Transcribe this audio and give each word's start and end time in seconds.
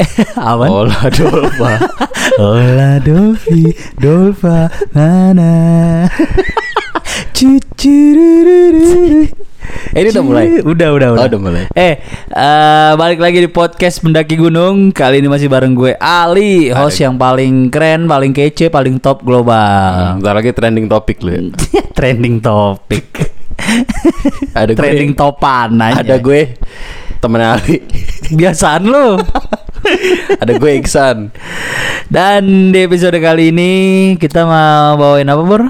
balik 0.58 0.70
Ola 0.72 1.00
Dolva. 1.12 1.72
Ola 2.40 2.90
Dovi, 3.02 3.74
Dolva, 4.00 4.70
Nana. 4.96 5.52
Cucurururu. 7.36 9.28
Eh, 9.94 10.02
ini 10.02 10.08
udah 10.10 10.24
mulai? 10.24 10.46
Udah, 10.60 10.88
udah, 10.92 11.08
udah. 11.14 11.24
Oh, 11.24 11.28
udah 11.30 11.40
mulai. 11.40 11.64
Eh, 11.76 11.94
eh, 12.32 12.92
balik 12.96 13.22
lagi 13.22 13.38
di 13.44 13.50
podcast 13.50 14.02
Mendaki 14.02 14.34
Gunung. 14.34 14.90
Kali 14.90 15.22
ini 15.22 15.28
masih 15.30 15.46
bareng 15.46 15.72
gue 15.76 15.94
Ali, 16.00 16.74
host 16.74 17.00
yang 17.00 17.14
paling 17.20 17.70
keren, 17.70 18.10
paling 18.10 18.34
kece, 18.34 18.68
paling 18.72 18.98
top 18.98 19.22
global. 19.22 20.18
Bentar 20.18 20.34
lagi 20.36 20.50
trending 20.52 20.86
topik 20.90 21.22
lu 21.22 21.30
ya. 21.32 21.40
Trending 21.94 22.42
topik. 22.42 23.08
Ada 24.56 24.72
gue. 24.74 24.78
Trending 24.80 25.12
topan 25.14 25.76
aja. 25.78 26.02
Ada 26.02 26.16
gue 26.18 26.56
temen 27.20 27.40
Ali. 27.44 27.76
Biasaan 28.32 28.82
lu. 28.88 29.20
Ada 30.36 30.52
gue 30.52 30.70
Iksan. 30.76 31.30
Dan 32.06 32.42
di 32.70 32.80
episode 32.80 33.16
kali 33.16 33.50
ini 33.50 33.72
kita 34.16 34.42
mau 34.42 34.94
bawain 34.94 35.26
apa, 35.26 35.40
Bor? 35.40 35.62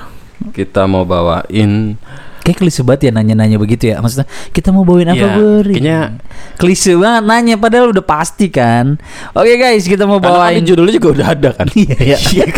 Kita 0.50 0.84
mau 0.84 1.04
bawain 1.04 2.00
Kayak 2.40 2.56
klise 2.58 2.80
banget 2.80 3.00
ya 3.04 3.12
nanya-nanya 3.12 3.60
begitu 3.60 3.92
ya 3.92 4.00
Maksudnya 4.00 4.24
kita 4.50 4.72
mau 4.72 4.80
bawain 4.80 5.04
apa 5.06 5.20
Iya, 5.20 5.36
Bor? 5.36 5.64
kayaknya- 5.66 6.16
Klise 6.56 6.96
banget 6.96 7.22
nanya 7.22 7.54
Padahal 7.54 7.92
udah 7.92 8.00
pasti 8.00 8.48
kan 8.48 8.96
Oke 9.30 9.52
guys 9.54 9.84
kita 9.84 10.08
mau 10.08 10.16
Karena 10.16 10.32
kan 10.32 10.40
bawain 10.48 10.64
judulnya 10.64 10.94
juga 10.94 11.08
udah 11.12 11.26
ada 11.28 11.48
kan. 11.52 11.68
Iya 11.70 12.16
ya 12.16 12.16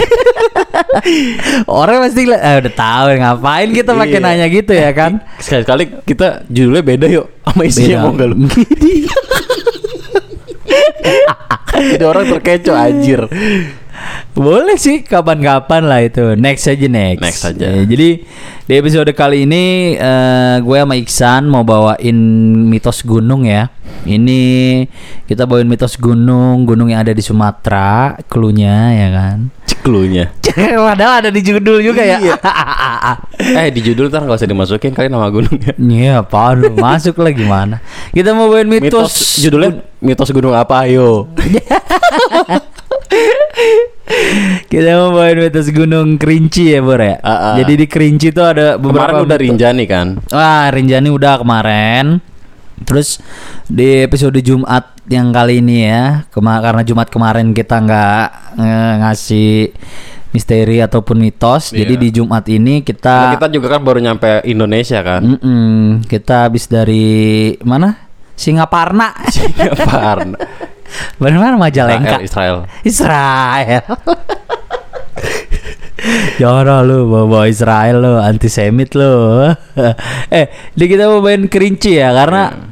Orang 1.68 1.98
pasti 2.00 2.22
eh, 2.24 2.56
udah 2.62 2.72
tahu 2.72 3.06
ngapain 3.18 3.68
kita 3.72 3.90
pakai 3.92 4.14
Iya. 4.14 4.24
nanya 4.24 4.46
gitu 4.46 4.70
ya 4.70 4.90
kan 4.92 5.18
Sekali-kali 5.36 5.84
kita 6.04 6.46
judulnya 6.46 6.82
beda 6.84 7.06
yuk 7.08 7.26
sama 7.42 7.62
isinya 7.66 7.96
mau 8.00 8.14
gak 8.14 8.28
lu? 8.30 8.36
Jadi 11.96 12.04
orang 12.04 12.26
terkecoh 12.30 12.76
anjir. 12.76 13.20
Boleh 14.32 14.80
sih 14.80 15.04
kapan-kapan 15.04 15.84
lah 15.84 16.00
itu 16.00 16.32
Next 16.34 16.64
aja 16.64 16.88
next 16.88 17.20
Next 17.22 17.42
aja. 17.44 17.66
Ya, 17.76 17.84
Jadi 17.84 18.24
di 18.64 18.72
episode 18.72 19.12
kali 19.12 19.44
ini 19.44 19.94
eh, 19.94 20.56
Gue 20.64 20.80
sama 20.80 20.96
Iksan 20.96 21.44
mau 21.44 21.62
bawain 21.62 22.16
mitos 22.66 23.04
gunung 23.04 23.44
ya 23.44 23.68
Ini 24.08 24.40
kita 25.28 25.44
bawain 25.44 25.68
mitos 25.68 26.00
gunung 26.00 26.64
Gunung 26.64 26.88
yang 26.88 27.04
ada 27.04 27.12
di 27.12 27.20
Sumatera 27.20 28.16
Klunya 28.26 28.96
ya 28.96 29.08
kan 29.12 29.38
Ciklunya. 29.82 30.30
Padahal 30.86 31.12
ada 31.18 31.30
di 31.30 31.42
judul 31.42 31.82
juga 31.82 32.00
ya 32.00 32.16
Iya. 32.16 32.36
eh 33.58 33.68
di 33.68 33.82
judul 33.82 34.06
ntar 34.06 34.22
gak 34.22 34.38
usah 34.38 34.46
dimasukin 34.46 34.94
kali 34.94 35.08
nama 35.08 35.26
gunungnya. 35.26 35.74
Iya 35.74 36.22
apaan 36.22 36.62
lu 36.62 36.70
Masuk 36.72 37.18
lah 37.18 37.30
gimana 37.30 37.82
Kita 38.10 38.30
mau 38.30 38.46
bawain 38.46 38.64
mitos, 38.64 38.86
Mitos 38.86 39.14
judulnya 39.40 39.70
mitos 39.98 40.30
gunung 40.30 40.54
apa 40.54 40.86
ayo? 40.86 41.26
Kita 44.64 44.90
mau 44.96 45.10
bawain 45.12 45.38
mitos 45.40 45.68
gunung 45.68 46.14
Kerinci 46.14 46.70
ya 46.70 46.80
Bor 46.80 46.98
ya 46.98 47.18
Ah, 47.18 47.30
ah. 47.32 47.54
Jadi 47.56 47.72
di 47.76 47.86
Kerinci 47.86 48.30
tuh 48.30 48.46
ada 48.46 48.76
beberapa 48.76 49.18
Kemarin 49.18 49.24
udah 49.24 49.34
mitos- 49.34 49.50
Rinjani 49.50 49.84
kan. 49.84 50.06
Wah, 50.28 50.70
Rinjani 50.70 51.08
udah 51.08 51.34
kemarin. 51.38 52.04
Terus 52.82 53.18
di 53.66 54.02
episode 54.02 54.38
Jumat 54.38 54.94
yang 55.06 55.30
kali 55.30 55.58
ini 55.58 55.84
ya, 55.84 56.26
kema- 56.28 56.60
karena 56.60 56.82
Jumat 56.82 57.08
kemarin 57.08 57.50
kita 57.50 57.78
nggak 57.78 58.24
eh, 58.56 58.92
ngasih 59.02 59.50
misteri 60.32 60.80
ataupun 60.80 61.20
mitos, 61.20 61.70
Iya. 61.70 61.84
jadi 61.84 61.94
di 61.98 62.08
Jumat 62.10 62.44
ini 62.48 62.80
Nah, 62.80 62.82
kita 62.82 63.16
kita 63.36 63.46
juga 63.52 63.66
kan 63.68 63.80
baru 63.84 63.98
nyampe 64.00 64.40
Indonesia 64.44 64.98
kan. 65.04 65.20
Mm-mm, 65.20 66.08
kita 66.08 66.48
habis 66.48 66.64
dari 66.66 67.52
mana? 67.60 68.08
Singaparna. 68.32 69.12
Singapura. 69.28 70.24
Benar 71.20 71.56
Majalengka. 71.56 72.20
Israel, 72.24 72.64
Israel. 72.84 73.84
Israel. 73.84 73.86
Jangan 76.40 76.82
lu 76.82 77.06
bawa 77.06 77.46
Israel 77.46 78.02
lu 78.02 78.12
antisemit 78.18 78.90
lu. 78.98 79.46
eh, 80.34 80.46
di 80.74 80.84
kita 80.90 81.06
mau 81.06 81.22
main 81.22 81.46
kerinci 81.46 81.94
ya 81.94 82.10
karena 82.10 82.71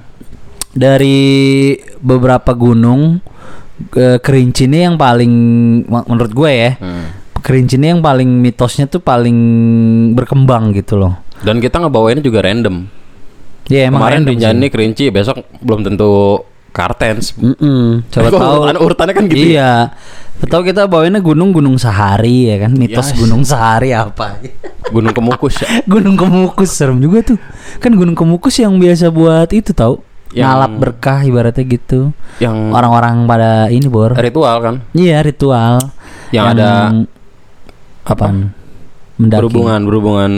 dari 0.71 1.75
beberapa 1.99 2.55
gunung 2.55 3.19
ke 3.89 4.21
kerinci 4.21 4.69
ini 4.69 4.85
yang 4.85 4.97
paling 4.97 5.33
menurut 5.89 6.33
gue 6.33 6.51
ya. 6.51 6.73
Hmm. 6.77 7.07
Kerinci 7.41 7.75
ini 7.75 7.89
yang 7.89 8.01
paling 8.01 8.29
mitosnya 8.29 8.85
tuh 8.85 9.01
paling 9.01 9.35
berkembang 10.13 10.77
gitu 10.77 10.95
loh. 10.95 11.17
Dan 11.41 11.57
kita 11.57 11.81
ngebawainnya 11.81 12.21
juga 12.21 12.45
random. 12.45 12.85
Ya 13.67 13.89
emang 13.89 14.05
Kemarin. 14.05 14.29
Rinjani 14.29 14.67
Kerinci, 14.69 15.09
besok 15.09 15.41
belum 15.59 15.81
tentu 15.83 16.43
Kartens. 16.71 17.33
Mm-mm, 17.35 18.05
coba 18.07 18.29
Kok 18.29 18.39
tahu 18.45 18.55
urutan- 18.61 18.79
urutannya 18.79 19.15
kan 19.15 19.25
gitu 19.27 19.41
ya? 19.41 19.49
Iya. 19.49 19.73
Tahu 20.41 20.63
kita 20.65 20.85
bawainnya 20.85 21.21
gunung-gunung 21.21 21.77
sehari 21.77 22.49
ya 22.49 22.57
kan? 22.59 22.73
Mitos 22.73 23.13
Yes. 23.13 23.17
gunung 23.17 23.43
sehari 23.43 23.93
apa? 23.93 24.37
Gunung 24.95 25.13
Kemukus 25.13 25.61
ya. 25.61 25.81
gunung 25.85 26.17
Kemukus 26.17 26.71
serem 26.71 26.99
juga 26.99 27.25
tuh. 27.25 27.39
Kan 27.79 27.95
gunung 27.95 28.15
Kemukus 28.15 28.57
yang 28.57 28.77
biasa 28.77 29.09
buat 29.09 29.49
itu 29.51 29.73
tahu. 29.73 30.01
Yang- 30.31 30.47
Ngalap 30.47 30.73
berkah 30.79 31.19
ibaratnya 31.27 31.65
gitu. 31.67 32.01
Yang 32.39 32.57
Orang-orang 32.71 33.27
pada 33.27 33.67
ini 33.67 33.87
bor. 33.91 34.15
ritual 34.15 34.57
kan. 34.63 34.75
Iya 34.95 35.27
ritual. 35.27 35.91
Yang 36.31 36.47
ada 36.55 36.69
apaan? 38.07 38.55
Mendaki. 39.21 39.41
berhubungan 39.45 39.81
berhubungan 39.85 40.33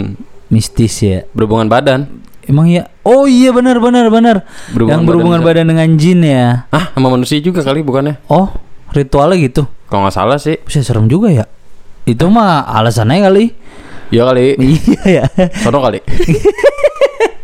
mistis 0.50 0.98
ya. 0.98 1.22
berhubungan 1.36 1.70
badan. 1.70 2.08
Emang 2.42 2.66
ya? 2.66 2.90
Oh 3.06 3.30
iya 3.30 3.54
benar 3.54 3.78
benar 3.78 4.10
benar. 4.10 4.42
Berhubungan 4.74 4.98
yang 4.98 5.02
berhubungan 5.06 5.40
badan 5.46 5.68
badan, 5.68 5.70
dengan 5.70 5.88
jin 5.94 6.20
ya. 6.26 6.66
Ah, 6.74 6.90
sama 6.90 7.14
manusia 7.14 7.38
juga 7.38 7.62
kali 7.62 7.86
bukannya? 7.86 8.18
Oh, 8.26 8.50
ritualnya 8.90 9.38
gitu. 9.38 9.62
Kalau 9.86 10.08
nggak 10.08 10.16
salah 10.16 10.38
sih. 10.42 10.58
Bisa 10.58 10.82
serem 10.82 11.06
juga 11.06 11.30
ya. 11.30 11.46
Itu 12.02 12.26
mah 12.26 12.66
alasannya 12.66 13.22
kali. 13.22 13.44
Ya 14.10 14.26
kali. 14.26 14.58
iya 14.90 15.02
ya. 15.06 15.24
Sono 15.62 15.78
kali. 15.78 16.02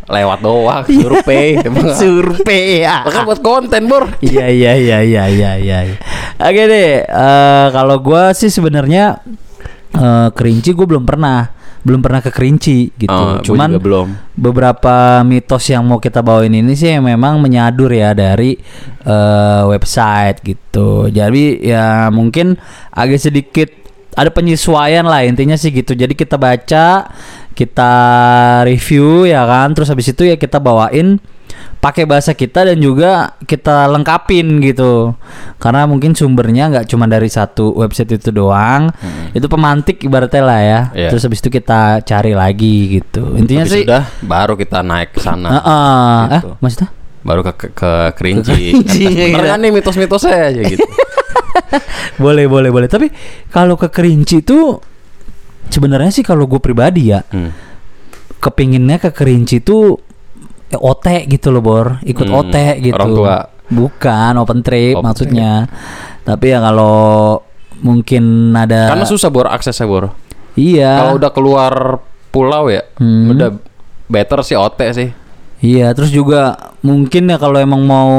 Lewat 0.09 0.41
doang 0.41 0.85
survei. 0.89 1.61
Emang 1.69 1.93
Survei 1.93 2.81
ya. 2.81 3.05
Kan 3.05 3.29
buat 3.29 3.45
konten, 3.45 3.85
Bor. 3.85 4.09
Iya 4.25 4.49
iya 4.49 4.73
iya 4.73 4.99
iya 5.05 5.25
iya 5.29 5.51
iya. 5.61 5.79
Oke 6.41 6.63
deh, 6.65 7.05
eh, 7.05 7.67
kalau 7.71 8.01
gua 8.01 8.33
sih 8.33 8.49
sebenarnya 8.49 9.21
eh, 9.93 10.29
kerinci 10.33 10.73
gue 10.73 10.87
belum 10.89 11.05
pernah, 11.05 11.53
belum 11.85 12.01
pernah 12.01 12.25
ke 12.25 12.33
kerinci 12.33 12.97
gitu. 12.97 13.13
Gua 13.13 13.45
Cuman 13.45 13.77
belum. 13.77 14.09
beberapa 14.33 15.21
mitos 15.29 15.69
yang 15.69 15.85
mau 15.85 16.01
kita 16.01 16.25
bawain 16.25 16.57
ini 16.57 16.73
sih 16.73 16.97
yang 16.97 17.05
memang 17.05 17.37
menyadur 17.45 17.93
ya 17.93 18.17
dari 18.17 18.57
eh, 19.05 19.63
website 19.69 20.41
gitu. 20.41 21.13
Jadi 21.13 21.61
ya 21.69 22.09
mungkin 22.09 22.57
agak 22.97 23.21
sedikit 23.21 23.88
ada 24.19 24.31
penyesuaian 24.35 25.07
lah 25.07 25.23
intinya 25.23 25.55
sih 25.55 25.71
gitu. 25.71 25.95
Jadi 25.95 26.19
kita 26.19 26.35
baca, 26.35 27.07
kita 27.55 27.93
review 28.67 29.31
ya 29.31 29.47
kan, 29.47 29.71
terus 29.79 29.87
habis 29.95 30.11
itu 30.11 30.27
ya 30.27 30.35
kita 30.35 30.59
bawain 30.59 31.23
pakai 31.79 32.11
bahasa 32.11 32.35
kita 32.35 32.67
dan 32.67 32.79
juga 32.83 33.39
kita 33.47 33.87
lengkapin 33.87 34.59
gitu. 34.59 35.15
Karena 35.63 35.87
mungkin 35.87 36.19
sumbernya 36.19 36.67
nggak 36.75 36.87
cuma 36.91 37.07
dari 37.07 37.31
satu 37.31 37.71
website 37.79 38.19
itu 38.19 38.35
doang. 38.35 38.91
Itu 39.31 39.47
pemantik 39.47 40.03
ibaratnya 40.03 40.43
lah 40.43 40.61
ya. 40.61 40.81
Iya. 40.91 41.09
Terus 41.15 41.23
habis 41.31 41.39
itu 41.39 41.51
kita 41.55 42.03
cari 42.03 42.35
lagi 42.35 42.99
gitu. 42.99 43.39
Intinya 43.39 43.63
Habis 43.63 43.75
sih 43.79 43.85
sudah 43.87 44.03
baru 44.27 44.59
kita 44.59 44.83
naik 44.83 45.15
ke 45.15 45.21
sana. 45.23 45.49
Heeh. 45.55 46.19
Gitu. 46.35 46.51
Eh, 46.51 46.59
maksudnya? 46.59 46.89
Baru 47.23 47.41
ke 47.47 47.53
ke, 47.55 47.67
ke 47.75 47.93
Kerinci. 48.19 48.63
Kerinci, 48.75 49.05
Bener 49.35 49.47
kan 49.47 49.59
nih 49.63 49.71
mitos-mitosnya 49.71 50.51
aja 50.51 50.63
gitu. 50.67 50.83
boleh, 52.23 52.47
boleh, 52.47 52.71
boleh. 52.71 52.89
Tapi 52.89 53.07
kalau 53.49 53.75
ke 53.75 53.89
Kerinci 53.89 54.41
itu 54.41 54.79
sebenarnya 55.67 56.11
sih 56.11 56.23
kalau 56.23 56.47
gue 56.47 56.59
pribadi 56.59 57.11
ya, 57.11 57.21
Hmm. 57.25 57.53
kepinginnya 58.39 58.99
ke 58.99 59.11
Kerinci 59.11 59.61
itu 59.61 59.99
eh, 60.69 60.77
OT 60.77 61.27
gitu 61.27 61.49
loh, 61.49 61.61
Bor. 61.61 62.01
Ikut 62.03 62.29
Hmm, 62.29 62.37
OT 62.37 62.55
gitu. 62.81 62.95
orang 62.95 63.11
tua. 63.11 63.37
Bukan 63.69 64.33
open 64.37 64.61
trip 64.61 64.97
Open 64.97 65.05
maksudnya. 65.05 65.69
Tapi 66.25 66.47
ya 66.49 66.59
kalau 66.61 67.37
mungkin 67.79 68.53
ada 68.53 68.91
Karena 68.91 69.05
susah 69.05 69.29
bor 69.29 69.47
aksesnya 69.47 69.85
bor. 69.85 70.13
Iya. 70.57 71.05
Kalau 71.05 71.15
udah 71.17 71.31
keluar 71.31 71.73
pulau 72.29 72.69
ya, 72.69 72.85
Hmm. 72.97 73.33
udah 73.33 73.49
better 74.07 74.41
sih 74.43 74.57
OT 74.57 74.81
sih. 74.91 75.09
Iya, 75.59 75.91
terus 75.91 76.09
juga 76.09 76.55
mungkin 76.81 77.27
ya 77.27 77.37
kalau 77.37 77.59
emang 77.59 77.83
mau 77.83 78.13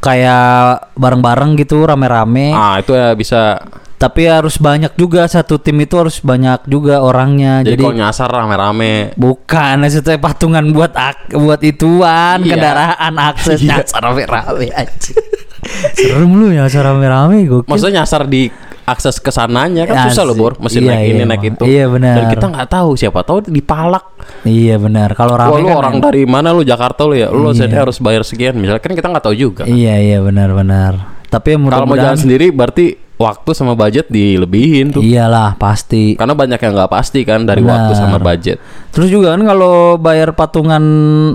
kayak 0.00 0.90
bareng-bareng 0.96 1.54
gitu 1.56 1.84
rame-rame. 1.84 2.50
Ah 2.50 2.80
itu 2.80 2.92
ya 2.92 3.12
bisa. 3.14 3.60
Tapi 4.00 4.24
harus 4.24 4.56
banyak 4.56 4.96
juga 4.96 5.28
satu 5.28 5.60
tim 5.60 5.76
itu 5.76 5.92
harus 5.92 6.24
banyak 6.24 6.64
juga 6.64 7.04
orangnya. 7.04 7.60
Jadi, 7.60 7.76
Jadi, 7.76 7.82
kalau 7.84 7.96
nyasar 8.00 8.28
rame-rame. 8.32 9.12
bukan 9.12 9.74
maksudnya 9.76 10.16
patungan 10.16 10.64
buat 10.72 10.96
ak 10.96 11.36
buat 11.36 11.60
ituan 11.60 12.40
Iya. 12.40 12.56
kendaraan 12.56 13.14
akses 13.20 13.60
Iya. 13.60 13.84
nyasar 13.84 14.00
rame-rame 14.00 14.72
aja. 14.72 15.12
Serem 16.00 16.32
lu 16.32 16.48
ya 16.48 16.64
nyasar 16.64 16.88
rame-rame 16.88 17.44
gokil. 17.44 17.68
Maksudnya 17.68 18.00
nyasar 18.00 18.24
di 18.24 18.48
akses 18.90 19.16
ke 19.16 19.28
sananya 19.28 19.84
kan 19.84 19.96
Ya, 19.96 20.04
susah 20.06 20.22
loh 20.22 20.34
bor 20.34 20.52
mesti 20.56 20.78
Iya, 20.78 20.88
naik 20.88 21.04
ini 21.04 21.12
iya, 21.12 21.24
naik 21.24 21.38
emang. 21.38 21.50
itu 21.50 21.62
Iya, 21.64 21.84
benar. 21.86 22.14
dan 22.14 22.24
kita 22.28 22.46
nggak 22.48 22.68
tahu 22.68 22.90
siapa 22.94 23.20
tahu 23.22 23.38
dipalak 23.46 24.04
Iya 24.42 24.76
benar. 24.76 25.08
Kalau 25.12 25.34
Wah 25.34 25.48
lu 25.52 25.64
kan 25.64 25.76
orang 25.78 25.94
enak. 25.96 26.04
dari 26.06 26.22
mana 26.24 26.48
lu 26.50 26.62
Jakarta 26.62 27.02
lu 27.02 27.14
ya 27.14 27.28
lu 27.28 27.48
Iya. 27.48 27.64
jadi 27.64 27.74
harus 27.80 27.96
bayar 27.98 28.22
sekian 28.22 28.54
misalnya 28.54 28.78
kan 28.78 28.92
kita 28.92 29.06
nggak 29.06 29.22
tahu 29.22 29.34
juga 29.34 29.62
Iya 29.64 29.94
iya 29.96 30.18
benar-benar. 30.20 31.22
Tapi 31.24 31.54
kalau 31.62 31.86
mau 31.86 31.94
jalan 31.94 32.16
sendiri 32.16 32.50
berarti 32.50 33.09
waktu 33.20 33.52
sama 33.52 33.76
budget 33.76 34.08
dilebihin 34.08 34.96
tuh 34.96 35.04
iyalah 35.04 35.52
pasti. 35.60 36.16
karena 36.16 36.32
banyak 36.32 36.56
yang 36.56 36.72
nggak 36.72 36.88
pasti 36.88 37.20
kan 37.28 37.44
dari 37.44 37.60
Benar. 37.60 37.72
waktu 37.84 37.92
sama 37.92 38.16
budget 38.16 38.56
Terus 38.90 39.06
juga 39.06 39.38
kan 39.38 39.46
kalau 39.46 39.94
bayar 39.94 40.34
patungan 40.34 40.82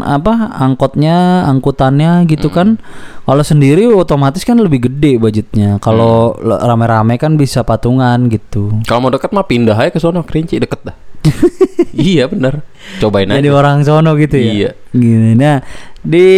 apa 0.04 0.52
angkotnya, 0.60 1.48
angkutannya 1.48 2.28
gitu 2.28 2.52
kan. 2.52 2.76
Kalau 3.24 3.44
sendiri 3.48 3.88
otomatis 3.88 4.44
kan 4.44 4.60
lebih 4.60 4.92
gede 4.92 5.16
budgetnya. 5.16 5.80
Kalau 5.80 6.36
le- 6.36 6.60
rame-rame 6.60 7.16
kan 7.16 7.40
bisa 7.40 7.64
patungan 7.64 8.28
gitu. 8.28 8.76
kalau 8.84 9.08
mau 9.08 9.12
deket 9.14 9.32
mah 9.32 9.48
pindah 9.48 9.72
aja 9.72 9.88
ke 9.88 10.04
sono 10.04 10.20
kerinci 10.28 10.60
deket 10.60 10.84
dah 10.84 10.96
iya 12.12 12.26
bener 12.26 12.62
cobain 13.02 13.26
Jadi 13.26 13.50
aja 13.50 13.58
orang 13.58 13.82
sono 13.82 14.14
gitu 14.14 14.38
ya. 14.38 14.52
Iya. 14.54 14.70
Gini. 14.94 15.34
Nah, 15.34 15.58
di 16.00 16.30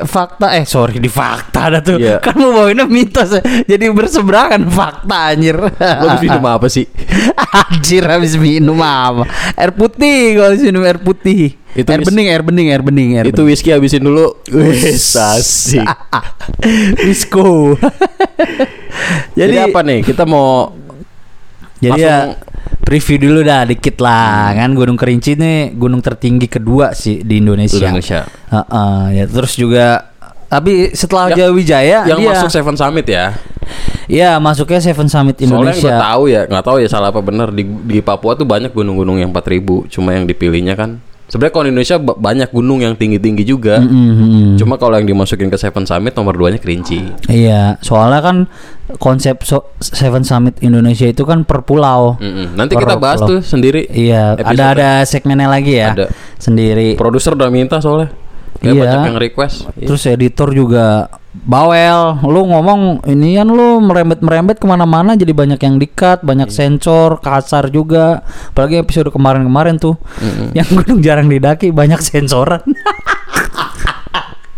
fakta 0.00 0.56
eh 0.56 0.64
sorry 0.64 0.96
di 0.96 1.12
fakta 1.12 1.68
ada 1.68 1.78
tuh. 1.84 2.00
Iya. 2.00 2.24
Kan 2.24 2.40
mau 2.40 2.56
bawainnya 2.56 2.88
mitos. 2.88 3.36
ya. 3.36 3.42
Jadi 3.68 3.92
berseberangan 3.92 4.64
fakta 4.66 5.36
anjir. 5.36 5.60
lu 5.60 6.06
habis 6.08 6.24
minum 6.24 6.44
apa 6.44 6.66
sih 6.66 6.88
Anjir 7.68 8.08
habis 8.08 8.34
minum 8.34 8.80
apa? 8.80 9.28
Air 9.54 9.76
putih 9.76 10.40
kalau 10.40 10.48
habis 10.50 10.64
minum 10.64 10.82
air 10.82 10.96
putih. 10.96 11.60
Itu 11.70 11.86
air 11.86 12.00
wis- 12.02 12.08
bening, 12.08 12.26
air 12.26 12.42
bening, 12.42 12.66
air 12.66 12.82
bening, 12.82 13.08
air 13.14 13.26
itu 13.30 13.46
whisky 13.46 13.70
habisin 13.70 14.02
dulu 14.02 14.34
wes 14.50 15.14
asik 15.14 15.86
Wisco. 17.06 17.78
jadi, 19.32 19.70
apa 19.70 19.80
nih 19.82 20.02
kita 20.02 20.26
mau 20.26 20.74
Jadi 21.78 21.94
Langsung- 21.94 22.10
ya 22.10 22.49
preview 22.90 23.22
dulu 23.22 23.46
dah 23.46 23.62
dikit 23.62 24.02
lah. 24.02 24.50
Kan 24.52 24.74
Gunung 24.74 24.98
Kerinci 24.98 25.38
ini 25.38 25.70
gunung 25.70 26.02
tertinggi 26.02 26.50
kedua 26.50 26.90
sih 26.90 27.22
di 27.22 27.38
Indonesia. 27.38 27.78
Indonesia. 27.86 28.26
Heeh, 28.50 29.00
ya 29.14 29.24
terus 29.30 29.54
juga 29.54 30.10
tapi 30.50 30.90
setelah 30.90 31.30
Yang- 31.30 31.54
Jawijaya 31.54 31.98
yang 32.10 32.18
dia 32.18 32.28
masuk 32.34 32.50
Seven 32.50 32.74
Summit 32.74 33.06
ya. 33.06 33.38
Ya 34.10 34.34
masuknya 34.42 34.82
Seven 34.82 35.06
Summit 35.06 35.38
Soalnya 35.38 35.46
gue 35.70 35.78
Indonesia. 35.78 35.94
tahu 36.02 36.22
ya, 36.26 36.40
nggak 36.50 36.64
tahu 36.66 36.76
ya 36.82 36.88
salah 36.90 37.14
apa 37.14 37.22
benar. 37.22 37.54
Di 37.54 37.62
di 37.62 38.02
Papua 38.02 38.34
tuh 38.34 38.42
banyak 38.42 38.74
gunung-gunung 38.74 39.22
yang 39.22 39.30
4000, 39.30 39.86
cuma 39.86 40.10
yang 40.10 40.26
dipilihnya 40.26 40.74
kan 40.74 40.98
sebenarnya 41.30 41.52
kalau 41.52 41.64
di 41.64 41.70
Indonesia 41.70 41.96
ba- 41.96 42.18
banyak 42.18 42.50
gunung 42.50 42.78
yang 42.80 42.92
tinggi-tinggi 42.92 43.42
juga. 43.42 43.78
Mm, 43.78 43.86
mm, 43.86 44.12
mm. 44.12 44.50
Cuma 44.56 44.74
kalau 44.74 44.92
yang 44.92 45.06
dimasukin 45.06 45.46
ke 45.46 45.56
Seven 45.56 45.82
Summit 45.82 46.12
nomor 46.12 46.34
2-nya 46.34 46.58
Kerinci. 46.58 47.00
Iya, 47.24 47.78
soalnya 47.78 48.20
kan 48.20 48.36
konsep 48.96 49.40
so- 49.40 49.70
Seven 49.78 50.20
Summit 50.20 50.58
Indonesia 50.58 51.06
itu 51.06 51.22
kan 51.22 51.42
per 51.42 51.62
pulau. 51.62 52.18
Mm-mm. 52.18 52.52
Nanti 52.52 52.74
Per 52.74 52.82
kita 52.82 52.98
bahas 52.98 53.18
pulau. 53.18 53.30
tuh 53.30 53.40
sendiri. 53.40 53.86
Iya, 53.86 54.34
Episode. 54.36 54.50
ada 54.50 54.64
ada 54.68 54.90
segmennya 55.02 55.46
lagi 55.46 55.72
ya. 55.76 55.94
Ada. 55.94 56.06
Sendiri. 56.36 56.94
Produser 56.94 57.32
udah 57.32 57.48
minta 57.48 57.78
soalnya. 57.78 58.10
Kayak 58.58 58.74
Iya. 58.74 58.82
banyak 58.82 59.00
yang 59.06 59.18
request. 59.18 59.56
Terus 59.72 60.02
editor 60.04 60.50
juga 60.50 61.06
bawel. 61.32 62.18
Lu 62.22 62.42
ngomong 62.44 63.06
ini 63.06 63.38
kan 63.38 63.46
lu 63.46 63.78
merembet-merembet 63.78 64.58
ke 64.58 64.66
mana-mana 64.66 65.14
jadi 65.14 65.30
banyak 65.30 65.60
yang 65.60 65.78
dikat, 65.78 66.22
banyak 66.22 66.50
Iya. 66.50 66.56
sensor, 66.66 67.22
kasar 67.22 67.70
juga. 67.70 68.22
Apalagi 68.50 68.78
episode 68.78 69.10
kemarin-kemarin 69.10 69.78
tuh, 69.78 69.94
yang 70.58 70.66
gunung 70.68 70.98
jarang 71.00 71.30
didaki 71.30 71.70
banyak 71.70 71.98
sensoran. 72.00 72.62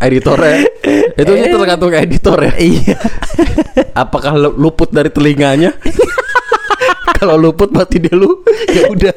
editornya 0.03 0.67
itu 1.15 1.31
sih 1.31 1.47
tergantung 1.47 1.95
editor 1.95 2.35
ya. 2.43 2.53
iya. 2.59 2.97
Apakah 4.03 4.35
lu- 4.35 4.57
luput 4.59 4.91
dari 4.91 5.07
telinganya? 5.07 5.71
kalau 7.23 7.39
luput 7.39 7.71
berarti 7.71 8.03
dia 8.03 8.11
lu 8.11 8.43
ya 8.67 8.91
udah 8.91 9.15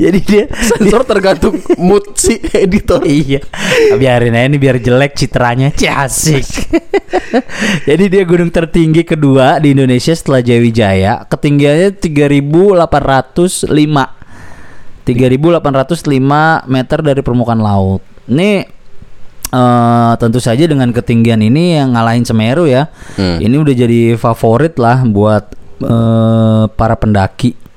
jadi 0.00 0.18
dia 0.20 0.44
sensor 0.50 1.06
tergantung 1.06 1.60
mood 1.78 2.18
si 2.18 2.38
editor. 2.52 3.02
iya. 3.06 3.40
Biarin 3.96 4.34
aja 4.34 4.46
ini 4.46 4.58
biar 4.58 4.80
jelek 4.80 5.14
citranya. 5.16 5.70
Cih, 5.74 5.90
Asik. 5.90 6.46
Jadi 7.88 8.04
dia 8.10 8.22
gunung 8.26 8.50
tertinggi 8.50 9.04
kedua 9.06 9.58
di 9.62 9.74
Indonesia 9.74 10.14
setelah 10.14 10.42
Jayawijaya. 10.42 11.26
Ketinggiannya 11.30 11.90
3805. 11.98 14.18
3805 15.00 16.68
meter 16.70 16.98
dari 17.02 17.22
permukaan 17.24 17.62
laut. 17.62 18.02
Ini 18.30 18.50
eh, 19.50 20.12
tentu 20.20 20.38
saja 20.38 20.62
dengan 20.68 20.92
ketinggian 20.94 21.42
ini 21.42 21.80
yang 21.80 21.96
ngalahin 21.96 22.22
Semeru 22.22 22.70
ya. 22.70 22.86
Hmm. 23.18 23.42
Ini 23.42 23.54
udah 23.58 23.74
jadi 23.74 24.14
favorit 24.14 24.78
lah 24.78 25.02
buat 25.06 25.50
eh, 25.82 26.64
para 26.70 26.94
pendaki. 26.94 27.69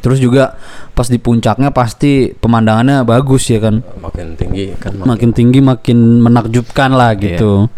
Terus 0.00 0.16
juga 0.16 0.56
pas 0.92 1.04
di 1.04 1.20
puncaknya 1.20 1.70
pasti 1.70 2.32
pemandangannya 2.32 3.04
bagus 3.04 3.46
ya 3.46 3.60
kan. 3.60 3.84
Makin 4.00 4.34
tinggi 4.34 4.72
kan 4.74 4.96
Makin 4.96 5.30
tinggi 5.30 5.60
makin 5.60 6.20
menakjubkan 6.20 6.90
lah 6.90 7.12
gitu. 7.14 7.68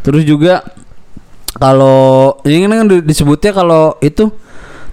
Terus 0.00 0.22
juga 0.22 0.62
kalau 1.56 2.36
ini 2.44 2.68
kan 2.68 2.86
di- 2.86 3.02
disebutnya 3.02 3.50
kalau 3.50 3.98
itu 3.98 4.30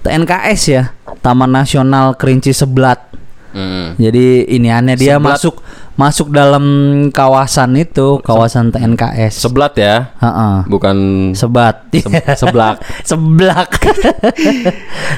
TNKS 0.01 0.61
ya, 0.67 0.83
Taman 1.21 1.53
Nasional 1.53 2.17
Kerinci 2.17 2.51
Seblat. 2.51 3.12
Mm. 3.53 3.87
Jadi 4.01 4.25
ini 4.49 4.67
aneh 4.67 4.97
dia 4.97 5.21
Seblat. 5.21 5.37
masuk 5.37 5.55
masuk 5.93 6.27
dalam 6.33 6.65
kawasan 7.13 7.77
itu, 7.77 8.17
kawasan 8.25 8.73
TNKS. 8.73 9.45
Seblat 9.45 9.77
ya, 9.77 10.09
Heeh. 10.17 10.65
bukan 10.65 10.97
Sebat. 11.37 11.85
se- 11.93 12.33
seblak. 12.33 12.81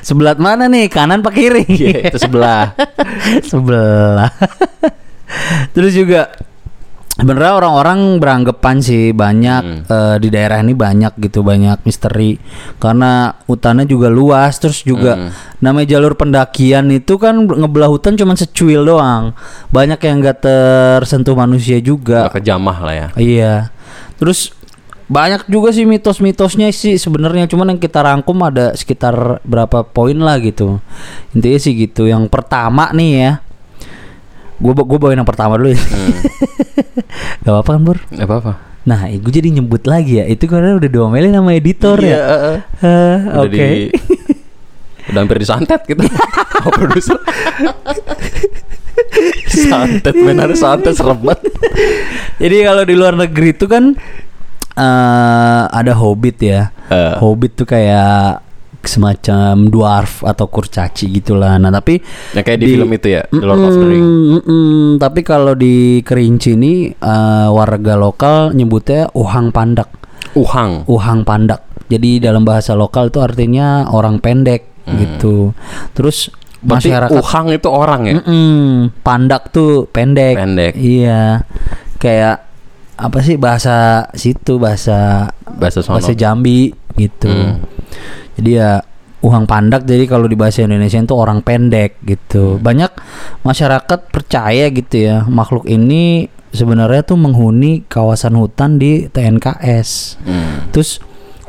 Seblak. 0.04 0.36
Mana 0.44 0.68
nih? 0.68 0.92
Kanan 0.92 1.24
apa 1.24 1.32
kiri? 1.32 1.64
Iya, 1.64 2.12
itu 2.12 2.20
sebelah. 2.20 2.76
Sebelah. 3.52 4.30
Terus 5.72 5.96
juga 5.96 6.32
sebenarnya 7.16 7.54
orang-orang 7.56 8.20
beranggapan 8.20 8.76
sih 8.80 9.10
banyak 9.10 9.62
Hmm. 9.64 9.82
eh, 9.88 10.16
di 10.20 10.28
daerah 10.28 10.60
ini 10.60 10.76
banyak 10.76 11.16
gitu 11.18 11.42
banyak 11.42 11.80
misteri 11.82 12.36
karena 12.76 13.32
hutannya 13.48 13.88
juga 13.88 14.12
luas 14.12 14.60
terus 14.60 14.84
juga 14.84 15.16
Hmm. 15.16 15.30
namanya 15.58 15.96
jalur 15.96 16.14
pendakian 16.14 16.92
itu 16.92 17.16
kan 17.16 17.40
ngebelah 17.40 17.88
hutan 17.88 18.14
cuma 18.14 18.36
secuil 18.36 18.84
doang 18.84 19.32
banyak 19.72 19.98
yang 19.98 20.20
gak 20.20 20.44
tersentuh 20.44 21.34
manusia 21.34 21.80
juga 21.80 22.28
Gak 22.28 22.44
kejamah 22.44 22.78
lah 22.84 22.94
ya. 22.94 23.08
Iya. 23.16 23.54
Terus 24.16 24.52
banyak 25.06 25.46
juga 25.46 25.70
sih 25.70 25.86
mitos-mitosnya 25.86 26.74
sih 26.74 26.98
sebenarnya 26.98 27.46
cuman 27.46 27.76
yang 27.76 27.80
kita 27.80 28.02
rangkum 28.02 28.42
ada 28.42 28.74
sekitar 28.74 29.38
berapa 29.46 29.86
poin 29.86 30.18
lah 30.18 30.42
gitu. 30.42 30.82
Intinya 31.32 31.60
sih 31.62 31.78
gitu. 31.78 32.10
Yang 32.10 32.28
pertama 32.28 32.90
nih 32.90 33.12
ya. 33.14 33.32
Gue 34.56 34.72
gue 34.74 34.98
bawain 34.98 35.18
yang 35.18 35.28
pertama 35.28 35.56
dulu 35.56 35.72
ya. 35.72 35.80
Hmm. 35.80 36.16
Gak 37.44 37.52
apa-apa 37.52 37.72
kan, 37.72 37.82
Bur? 37.84 37.98
Gak 38.08 38.26
apa-apa. 38.26 38.52
Nah, 38.86 39.10
gue 39.10 39.32
jadi 39.32 39.50
nyebut 39.50 39.84
lagi 39.84 40.22
ya. 40.22 40.26
Itu 40.26 40.46
karena 40.46 40.78
udah 40.78 40.86
diomelin 40.86 41.34
sama 41.34 41.52
editor 41.54 41.98
Iya, 41.98 42.10
ya. 42.10 42.20
eh, 42.22 42.40
eh. 42.40 42.58
Hah, 42.82 43.18
Udah 43.42 43.50
Oke. 43.50 43.58
di 43.58 43.74
Udah 45.06 45.20
hampir 45.22 45.38
disantet 45.38 45.82
gitu. 45.86 46.02
Oh, 46.66 46.74
produser. 46.74 47.14
santet 49.46 50.16
men 50.18 50.40
ada 50.40 50.56
santet 50.58 50.98
serem 50.98 51.20
banget. 51.22 51.46
Jadi 52.42 52.56
kalau 52.66 52.82
di 52.82 52.96
luar 52.98 53.14
negeri 53.14 53.54
itu 53.54 53.70
kan 53.70 53.94
eh 54.74 55.64
ada 55.70 55.94
hobbit 55.94 56.38
ya. 56.42 56.74
Eh. 56.90 57.14
Hobbit 57.22 57.54
tuh 57.54 57.68
kayak 57.68 58.42
semacam 58.86 59.68
dwarf 59.68 60.22
atau 60.22 60.46
kurcaci 60.48 61.10
gitulah. 61.12 61.58
Nah, 61.58 61.70
tapi 61.70 62.00
Yang 62.34 62.46
kayak 62.46 62.60
di, 62.62 62.66
film 62.72 62.90
itu 62.94 63.08
ya, 63.12 63.22
The 63.28 63.46
Lord 63.46 63.62
of 63.62 63.76
the 63.76 63.88
Ring. 63.88 64.06
Mm-mm. 64.40 64.76
Tapi 64.98 65.20
kalau 65.22 65.54
di 65.54 66.00
Kerinci 66.02 66.54
ini 66.54 66.90
eh, 66.90 67.48
warga 67.50 67.94
lokal 67.96 68.54
nyebutnya 68.54 69.10
uhang 69.14 69.50
pandak. 69.50 69.90
Uhang. 70.34 70.86
Uhang 70.86 71.24
pandak. 71.24 71.64
Jadi 71.86 72.18
dalam 72.18 72.42
bahasa 72.42 72.74
lokal 72.74 73.14
itu 73.14 73.22
artinya 73.22 73.90
orang 73.90 74.18
pendek 74.18 74.86
gitu. 74.86 75.54
Terus 75.94 76.30
Hmm. 76.56 76.74
Berarti 76.74 76.90
masyarakat 76.90 77.14
uhang 77.22 77.48
itu 77.54 77.70
orang 77.70 78.02
ya? 78.10 78.14
Mm-mm, 78.18 78.90
pandak 79.06 79.54
tuh 79.54 79.86
pendek. 79.86 80.34
Pendek. 80.34 80.74
Iya. 80.74 81.46
Kayak 82.02 82.42
apa 82.98 83.22
sih 83.22 83.38
bahasa 83.38 84.10
situ 84.18 84.58
bahasa 84.58 85.30
Bahasa 85.46 85.86
sono. 85.86 86.02
bahasa 86.02 86.18
Jambi 86.18 86.74
gitu. 86.98 87.30
Hmm. 87.30 87.62
Jadi 88.36 88.52
ya 88.60 88.80
uhang 89.26 89.50
pandak 89.50 89.90
jadi 89.90 90.06
kalau 90.06 90.30
di 90.30 90.38
bahasa 90.38 90.62
Indonesia 90.62 91.02
itu 91.02 91.16
orang 91.18 91.42
pendek 91.42 91.98
Hmm. 92.00 92.06
gitu. 92.14 92.44
Banyak 92.62 92.92
masyarakat 93.42 94.00
percaya 94.14 94.70
gitu 94.70 94.96
ya 94.96 95.26
makhluk 95.26 95.66
ini 95.66 96.28
sebenarnya 96.54 97.02
tuh 97.04 97.18
menghuni 97.18 97.84
kawasan 97.90 98.38
hutan 98.38 98.78
di 98.78 99.10
TNKS. 99.10 100.20
Hmm. 100.22 100.70
Terus 100.70 101.02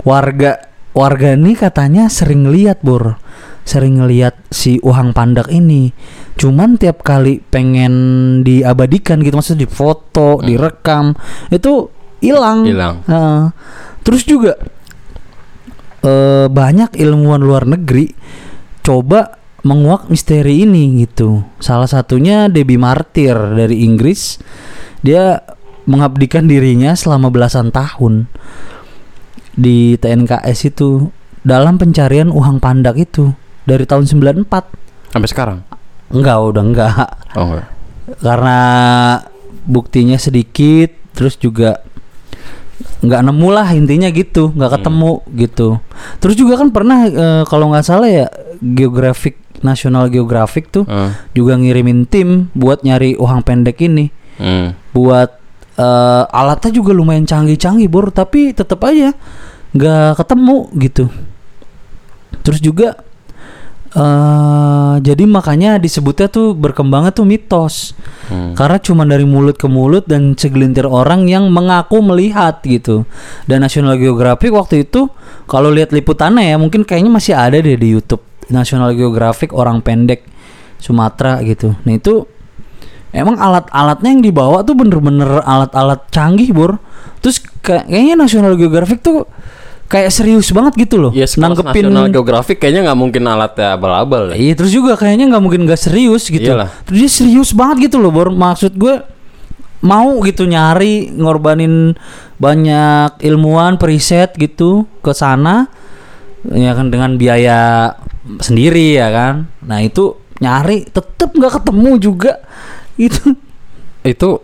warga 0.02 0.56
warga 0.96 1.36
ini 1.36 1.52
katanya 1.52 2.08
sering 2.08 2.48
lihat 2.48 2.80
bor 2.80 3.20
sering 3.66 3.98
ngelihat 3.98 4.38
si 4.48 4.78
uhang 4.78 5.10
pandak 5.10 5.50
ini 5.50 5.90
cuman 6.38 6.78
tiap 6.78 7.02
kali 7.02 7.42
pengen 7.50 7.92
diabadikan 8.46 9.18
gitu 9.20 9.34
maksudnya 9.34 9.66
difoto 9.66 10.38
direkam 10.38 11.18
itu 11.50 11.90
hilang 12.22 12.62
Hilang. 12.62 13.02
Heeh. 13.10 13.42
terus 14.06 14.22
juga 14.22 14.54
eh, 16.06 16.46
banyak 16.46 16.94
ilmuwan 16.94 17.42
luar 17.42 17.66
negeri 17.66 18.14
coba 18.86 19.34
menguak 19.66 20.06
misteri 20.06 20.62
ini 20.62 21.02
gitu. 21.02 21.42
Salah 21.58 21.90
satunya 21.90 22.46
Debbie 22.46 22.78
Martyr 22.78 23.34
dari 23.58 23.82
Inggris. 23.82 24.38
Dia 25.02 25.42
mengabdikan 25.90 26.46
dirinya 26.46 26.94
selama 26.94 27.30
belasan 27.34 27.74
tahun 27.74 28.30
di 29.58 29.98
TNKS 29.98 30.70
itu 30.70 31.10
dalam 31.42 31.78
pencarian 31.78 32.30
uhang 32.30 32.62
pandak 32.62 32.94
itu 32.98 33.34
dari 33.66 33.82
tahun 33.82 34.06
94. 34.06 35.10
Sampai 35.10 35.28
sekarang. 35.30 35.58
Enggak, 36.14 36.38
udah 36.38 36.62
enggak. 36.62 37.10
Oh 37.34 37.50
enggak. 37.50 37.68
Karena 38.22 38.58
buktinya 39.66 40.14
sedikit 40.14 40.94
terus 41.10 41.34
juga 41.34 41.82
nggak 42.76 43.22
nemu 43.24 43.48
lah 43.52 43.68
intinya 43.72 44.08
gitu 44.12 44.52
nggak 44.52 44.80
ketemu 44.80 45.12
gitu. 45.36 45.68
Terus 46.20 46.34
juga 46.36 46.60
kan 46.60 46.68
pernah 46.72 47.08
eh, 47.08 47.42
kalau 47.48 47.72
nggak 47.72 47.84
salah 47.86 48.08
ya 48.08 48.26
geografik 48.60 49.40
National 49.64 50.12
Geographic 50.12 50.68
tuh 50.68 50.84
Eh, 50.84 51.10
juga 51.32 51.56
ngirimin 51.56 52.04
tim 52.08 52.52
buat 52.52 52.84
nyari 52.84 53.16
uhang 53.16 53.44
pendek 53.44 53.80
ini. 53.84 54.12
Hmm. 54.36 54.76
buat 54.92 55.32
eh, 55.80 56.24
alatnya 56.28 56.68
juga 56.68 56.92
lumayan 56.92 57.24
canggih-canggih 57.24 57.88
bor 57.88 58.12
tapi 58.12 58.52
tetap 58.52 58.84
aja 58.84 59.16
nggak 59.72 60.20
ketemu 60.20 60.56
gitu. 60.76 61.04
Terus 62.44 62.60
juga 62.60 63.00
eh 63.96 64.94
jadi 65.00 65.24
makanya 65.24 65.80
disebutnya 65.80 66.28
tuh 66.28 66.52
berkembangnya 66.52 67.16
tuh 67.16 67.24
mitos. 67.24 67.96
Hmm. 68.26 68.58
karena 68.58 68.82
cuma 68.82 69.06
dari 69.06 69.22
mulut 69.22 69.54
ke 69.54 69.70
mulut 69.70 70.02
dan 70.10 70.34
segelintir 70.34 70.82
orang 70.82 71.30
yang 71.30 71.46
mengaku 71.46 72.02
melihat 72.02 72.58
gitu. 72.66 73.06
Dan 73.46 73.62
National 73.62 73.94
Geographic 73.96 74.50
waktu 74.50 74.82
itu 74.82 75.06
kalau 75.46 75.70
lihat 75.70 75.94
liputannya 75.94 76.42
ya 76.42 76.58
mungkin 76.58 76.82
kayaknya 76.82 77.10
masih 77.14 77.38
ada 77.38 77.54
deh 77.62 77.78
di 77.78 77.88
YouTube. 77.94 78.26
National 78.50 78.98
Geographic 78.98 79.54
orang 79.54 79.78
pendek 79.78 80.26
Sumatera 80.82 81.38
gitu. 81.46 81.78
Nah 81.86 81.94
itu 81.94 82.26
emang 83.14 83.38
alat-alatnya 83.38 84.10
yang 84.10 84.22
dibawa 84.26 84.66
tuh 84.66 84.74
bener-bener 84.74 85.40
alat-alat 85.46 86.10
canggih 86.10 86.50
bor. 86.50 86.82
Terus 87.22 87.38
kayak- 87.62 87.86
kayaknya 87.86 88.14
National 88.18 88.58
Geographic 88.58 89.06
tuh 89.06 89.30
kayak 89.86 90.10
serius 90.10 90.50
banget 90.50 90.86
gitu 90.86 90.98
loh 90.98 91.12
Ya 91.14 91.26
nanggepin 91.38 91.86
National 91.90 92.10
Geographic 92.10 92.58
kayaknya 92.58 92.90
nggak 92.90 92.98
mungkin 92.98 93.22
alatnya 93.26 93.78
abal-abal. 93.78 94.34
ya. 94.34 94.36
Iya 94.36 94.52
terus 94.58 94.72
juga 94.74 94.98
kayaknya 94.98 95.30
nggak 95.30 95.42
mungkin 95.42 95.62
nggak 95.66 95.78
serius 95.78 96.26
gitu. 96.26 96.42
Iyalah. 96.42 96.70
Terus 96.84 96.98
dia 96.98 97.10
serius 97.10 97.50
banget 97.54 97.90
gitu 97.90 98.02
loh, 98.02 98.10
Bor. 98.10 98.34
Maksud 98.34 98.74
gue 98.74 98.98
mau 99.86 100.18
gitu 100.26 100.48
nyari 100.48 101.14
ngorbanin 101.14 101.94
banyak 102.42 103.22
ilmuwan 103.22 103.78
periset 103.78 104.34
gitu 104.34 104.84
ke 105.00 105.14
sana 105.14 105.70
ya 106.50 106.74
kan 106.74 106.90
dengan 106.90 107.14
biaya 107.14 107.94
sendiri 108.42 108.98
ya 108.98 109.08
kan. 109.14 109.46
Nah 109.62 109.80
itu 109.86 110.18
nyari 110.42 110.84
tetep 110.90 111.30
nggak 111.30 111.62
ketemu 111.62 111.90
juga 112.02 112.42
itu. 112.98 113.38
Itu 114.02 114.42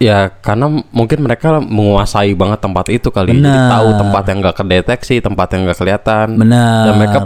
ya 0.00 0.32
karena 0.32 0.80
mungkin 0.90 1.20
mereka 1.20 1.60
menguasai 1.60 2.32
banget 2.32 2.58
tempat 2.64 2.88
itu 2.88 3.12
kali. 3.12 3.36
Jadi 3.36 3.44
Benar. 3.44 3.68
tahu 3.68 3.88
tempat 4.00 4.22
yang 4.24 4.38
nggak 4.40 4.56
kedeteksi, 4.56 5.14
tempat 5.20 5.46
yang 5.52 5.60
nggak 5.68 5.78
kelihatan. 5.78 6.26
Benar. 6.40 6.82
Dan 6.88 6.92
mereka 6.96 7.18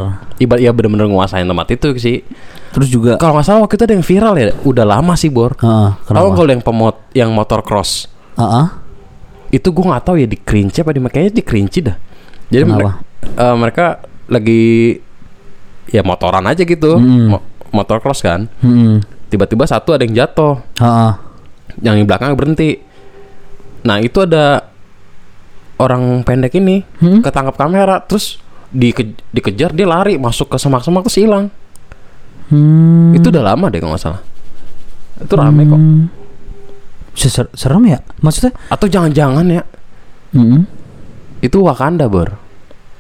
ibarat 0.43 0.61
ya 0.61 0.71
benar-benar 0.75 1.07
menguasai 1.07 1.47
tempat 1.47 1.67
itu 1.71 1.87
sih. 1.97 2.19
Terus 2.75 2.89
juga. 2.91 3.15
Kalau 3.17 3.39
nggak 3.39 3.47
salah 3.47 3.61
waktu 3.63 3.79
itu 3.79 3.85
ada 3.87 3.95
yang 3.95 4.03
viral 4.03 4.35
ya, 4.35 4.47
udah 4.67 4.83
lama 4.85 5.15
sih 5.15 5.31
bor. 5.31 5.55
Heeh, 5.55 5.89
Tahu 6.03 6.29
kalau 6.35 6.51
yang 6.51 6.59
pemot 6.61 6.97
yang 7.15 7.31
motor 7.31 7.63
cross 7.63 8.11
Heeh. 8.35 8.67
itu 9.55 9.71
gue 9.71 9.85
nggak 9.87 10.03
tahu 10.03 10.19
ya 10.19 10.27
di 10.27 10.35
Kerinci 10.35 10.83
apa 10.83 10.91
di 10.91 10.99
kayaknya 10.99 11.33
di 11.39 11.45
Kerinci 11.47 11.79
dah. 11.79 11.95
Jadi 12.51 12.65
mereka, 12.67 12.91
eh, 13.39 13.55
mereka 13.55 13.87
lagi 14.27 14.63
ya 15.87 16.03
motoran 16.03 16.43
aja 16.45 16.67
gitu, 16.67 16.99
Hmm. 16.99 17.39
Mo- 17.39 17.47
motor 17.71 18.03
cross 18.03 18.19
kan. 18.19 18.51
Hmm. 18.59 18.99
Tiba-tiba 19.31 19.63
satu 19.65 19.95
ada 19.95 20.03
yang 20.03 20.27
jatuh, 20.27 20.59
Heeh. 20.75 21.13
Yang 21.81 21.95
di 21.95 22.05
belakang 22.05 22.35
berhenti. 22.35 22.79
Nah 23.83 23.99
itu 23.99 24.19
ada 24.21 24.65
orang 25.77 26.23
pendek 26.23 26.55
ini 26.55 26.87
Hmm? 26.99 27.21
ketangkap 27.21 27.55
kamera, 27.55 27.99
terus 28.01 28.39
dike- 28.71 29.19
dikejar 29.31 29.71
dia 29.71 29.85
lari 29.85 30.17
masuk 30.17 30.49
ke 30.49 30.57
semak-semak 30.57 31.03
terus 31.03 31.19
hilang. 31.19 31.51
Hmm. 32.47 33.11
Itu 33.13 33.29
udah 33.29 33.45
lama 33.45 33.67
deh 33.69 33.81
kalau 33.81 33.93
nggak 33.93 34.03
salah. 34.03 34.23
Itu 35.17 35.35
rame 35.35 35.63
kok. 35.65 35.79
Hmm. 35.79 36.05
Seser- 37.15 37.53
serem 37.53 37.87
ya? 37.87 38.03
Maksudnya? 38.19 38.53
Atau 38.67 38.87
jangan-jangan 38.87 39.47
ya 39.47 39.63
Hmm. 40.31 40.67
itu 41.39 41.63
Wakanda 41.63 42.11
bor. 42.11 42.35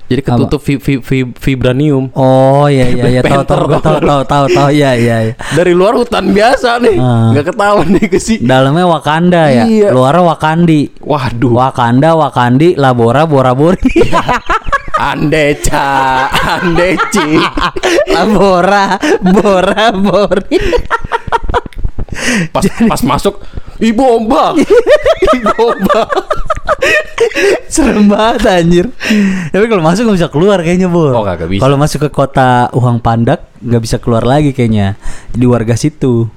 Jadi 0.05 0.21
ketutup 0.21 0.61
vi- 0.61 0.77
vi- 0.77 1.01
vi- 1.01 1.33
vibranium. 1.33 2.13
Oh 2.13 2.69
iya 2.69 2.87
iya 2.87 3.05
iya 3.09 3.21
tahu 3.25 3.41
tahu 3.43 3.65
tahu 3.81 3.99
tahu 4.05 4.21
tahu 4.23 4.45
tahu 4.53 4.69
iya 4.69 4.93
iya. 4.93 5.17
iya. 5.25 5.35
Dari 5.57 5.73
luar 5.73 5.97
hutan 5.97 6.29
biasa 6.29 6.77
nih, 6.79 6.97
Ah. 7.01 7.33
nggak 7.33 7.45
ketahuan 7.49 7.89
nih 7.89 8.07
ke 8.07 8.19
sih. 8.21 8.37
Dalamnya 8.39 8.85
Wakanda 8.85 9.49
ya, 9.49 9.65
Iya. 9.65 9.89
luarnya 9.91 10.29
Wakandi. 10.29 11.01
Waduh, 11.01 11.57
Wakanda, 11.57 12.13
Wakandi, 12.13 12.77
Labora, 12.77 13.25
Bora 13.25 13.57
Bori. 13.57 13.81
andeca, 14.95 16.29
andeci. 16.29 17.41
Labora, 18.13 19.01
Bora 19.25 19.89
Bori. 19.91 20.59
Pas 22.55 22.63
pas 22.63 23.01
masuk, 23.03 23.43
ibu 23.83 24.03
ombak, 24.03 24.63
ibu 25.39 25.53
ombak. 25.59 26.09
Serem 27.67 28.07
banget 28.07 28.43
anjir. 28.47 28.87
Tapi 29.51 29.67
kalau 29.67 29.83
masuk 29.83 30.07
nggak 30.07 30.19
bisa 30.23 30.31
keluar 30.31 30.59
kayaknya, 30.63 30.87
Bor. 30.87 31.15
Oh, 31.15 31.25
bisa. 31.27 31.63
Kalau 31.63 31.77
masuk 31.79 32.07
ke 32.07 32.11
kota 32.11 32.71
Uhang 32.71 33.03
Pandak 33.03 33.51
nggak 33.59 33.83
bisa 33.83 33.97
keluar 33.99 34.23
lagi 34.23 34.55
kayaknya. 34.55 34.95
Di 35.35 35.47
warga 35.49 35.75
situ. 35.75 36.29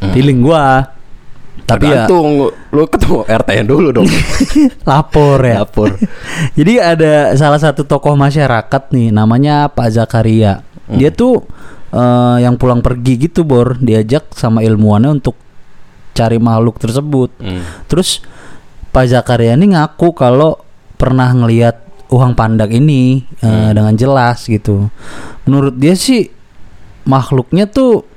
Feeling 0.00 0.44
gua. 0.44 0.96
Tapi 1.66 1.90
ya 1.90 2.06
Tergantung, 2.06 2.54
lu 2.70 2.84
ketemu 2.86 3.18
RT-nya 3.26 3.64
dulu 3.66 3.88
dong. 3.90 4.06
lapor 4.88 5.38
ya. 5.42 5.66
Lapor. 5.66 5.98
Jadi 6.58 6.78
ada 6.78 7.34
salah 7.34 7.58
satu 7.58 7.82
tokoh 7.82 8.14
masyarakat 8.14 8.82
nih 8.94 9.10
namanya 9.10 9.66
Pak 9.66 9.88
Zakaria. 9.90 10.62
Dia 10.86 11.10
tuh 11.10 11.42
eh, 11.90 12.36
yang 12.46 12.54
pulang 12.54 12.86
pergi 12.86 13.26
gitu 13.26 13.42
Bor, 13.42 13.74
diajak 13.82 14.30
sama 14.30 14.62
ilmuwannya 14.62 15.18
untuk 15.18 15.34
cari 16.16 16.40
makhluk 16.40 16.80
tersebut. 16.80 17.30
Hmm. 17.36 17.62
Terus 17.86 18.24
Pak 18.90 19.12
Zakaria 19.12 19.52
ini 19.52 19.76
ngaku 19.76 20.16
kalau 20.16 20.56
pernah 20.96 21.28
ngelihat 21.28 21.84
uhang 22.08 22.32
pandak 22.32 22.72
ini 22.72 23.28
eh, 23.44 23.70
dengan 23.76 23.92
jelas 23.92 24.48
gitu. 24.48 24.88
Menurut 25.44 25.76
dia 25.76 25.92
sih 25.92 26.32
makhluknya 27.04 27.68
tuh 27.68 28.08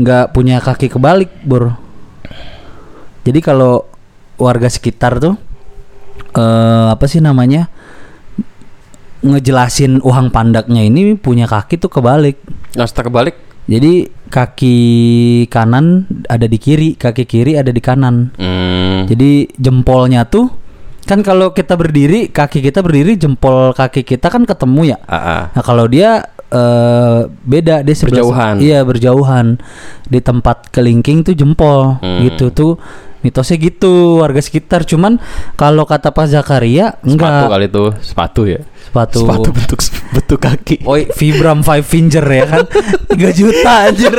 nggak 0.00 0.32
punya 0.32 0.58
kaki 0.64 0.88
kebalik, 0.88 1.30
Bor. 1.44 1.76
Jadi 3.28 3.38
kalau 3.44 3.84
warga 4.40 4.66
sekitar 4.66 5.20
tuh 5.20 5.36
eh 6.34 6.88
apa 6.90 7.04
sih 7.04 7.20
namanya? 7.20 7.68
ngejelasin 9.24 10.04
uhang 10.04 10.28
pandaknya 10.28 10.84
ini 10.84 11.16
punya 11.16 11.48
kaki 11.48 11.80
tuh 11.80 11.88
kebalik. 11.88 12.36
Nah 12.76 12.84
setelah 12.84 13.08
kebalik, 13.08 13.36
Jadi 13.64 14.06
kaki 14.28 14.76
kanan 15.48 16.04
ada 16.26 16.44
di 16.44 16.58
kiri, 16.58 16.94
kaki 16.94 17.24
kiri 17.24 17.56
ada 17.56 17.72
di 17.72 17.80
kanan. 17.80 18.34
hmm, 18.36 19.08
Jadi 19.08 19.48
jempolnya 19.56 20.28
tuh 20.28 20.52
kan 21.04 21.20
kalau 21.20 21.52
kita 21.52 21.76
berdiri, 21.76 22.28
kaki 22.28 22.60
kita 22.60 22.80
berdiri, 22.80 23.16
jempol 23.16 23.72
kaki 23.72 24.04
kita 24.04 24.28
kan 24.28 24.44
ketemu 24.44 24.92
ya. 24.92 24.98
ah, 25.04 25.16
ah. 25.16 25.42
Nah 25.52 25.62
kalau 25.62 25.84
dia 25.84 26.24
eh, 26.48 27.20
beda 27.28 27.80
dia 27.80 27.94
sebelah 27.94 28.20
Berjauhan. 28.20 28.54
Iya 28.58 28.78
berjauhan 28.84 29.46
di 30.04 30.20
tempat 30.20 30.68
kelingking 30.70 31.24
tuh 31.24 31.34
jempol 31.34 31.96
Hmm. 32.00 32.20
gitu 32.24 32.52
tuh 32.52 32.72
mitosnya 33.24 33.56
gitu 33.56 34.20
warga 34.20 34.38
sekitar. 34.38 34.84
Cuman 34.84 35.16
kalau 35.56 35.88
kata 35.88 36.12
Pak 36.12 36.28
Zakaria 36.28 36.94
sepatu 37.00 37.08
enggak 37.08 37.48
kali 37.48 37.66
itu 37.66 37.84
sepatu 38.04 38.42
ya. 38.44 38.60
sepatu. 38.84 39.18
Sepatu 39.24 39.48
bentuk 39.50 39.80
bentuk 40.14 40.38
kaki. 40.38 40.76
Oi, 40.86 41.10
Vibram 41.16 41.64
Five 41.64 41.82
Finger 41.82 42.22
ya 42.22 42.44
kan 42.46 42.62
3 43.10 43.18
juta 43.34 43.90
anjir 43.90 44.14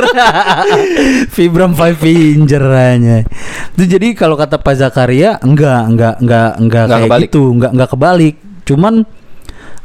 Vibram 1.34 1.72
Five 1.72 1.96
Finger 1.96 2.64
aja 2.68 3.24
Itu 3.72 3.84
jadi 3.86 4.12
kalau 4.12 4.36
kata 4.36 4.60
Pak 4.60 4.74
Zakaria 4.76 5.40
Enggak, 5.40 5.88
enggak, 5.88 6.14
enggak, 6.20 6.50
enggak 6.60 6.84
Enggak 6.84 6.98
kayak 6.98 7.08
kebalik. 7.08 7.26
gitu 7.28 7.42
Enggak, 7.52 7.70
enggak 7.72 7.90
kebalik 7.92 8.34
Cuman 8.66 8.94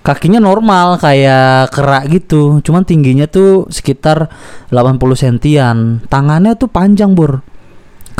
kakinya 0.02 0.40
normal 0.42 0.88
kayak 0.98 1.72
kerak 1.72 2.04
gitu 2.10 2.42
Cuman 2.60 2.84
tingginya 2.84 3.28
tuh 3.28 3.70
sekitar 3.72 4.28
80 4.68 4.98
sentian 5.16 5.78
Tangannya 6.08 6.58
tuh 6.58 6.68
panjang 6.68 7.14
bur 7.14 7.40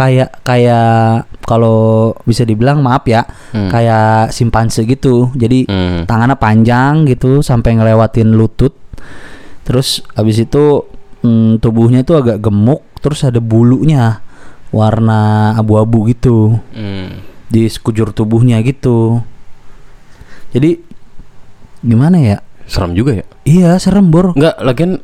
kayak 0.02 0.42
kayak 0.42 1.30
kalau 1.46 2.12
bisa 2.26 2.42
dibilang 2.42 2.82
maaf 2.82 3.06
ya 3.06 3.22
Hmm. 3.54 3.70
kayak 3.70 4.34
simpanse 4.34 4.82
gitu 4.84 5.30
jadi 5.34 5.70
Hmm. 5.70 6.10
tangannya 6.10 6.34
panjang 6.36 7.06
gitu 7.06 7.46
sampai 7.46 7.78
ngelewatin 7.78 8.34
lutut 8.34 8.74
terus 9.62 10.02
abis 10.18 10.42
itu 10.42 10.90
mm, 11.22 11.62
tubuhnya 11.62 12.02
itu 12.02 12.18
agak 12.18 12.42
gemuk 12.42 12.82
terus 12.98 13.22
ada 13.22 13.38
bulunya 13.38 14.26
warna 14.74 15.54
abu-abu 15.54 16.10
gitu 16.10 16.58
Hmm. 16.74 17.22
di 17.46 17.70
sekujur 17.70 18.10
tubuhnya 18.10 18.58
gitu 18.66 19.22
jadi 20.50 20.82
gimana 21.82 22.18
ya? 22.20 22.38
Serem 22.68 22.92
juga 22.94 23.16
ya. 23.18 23.26
Iya 23.44 23.72
serem 23.80 24.12
bor. 24.12 24.36
Enggak, 24.36 24.56
lagian 24.62 25.00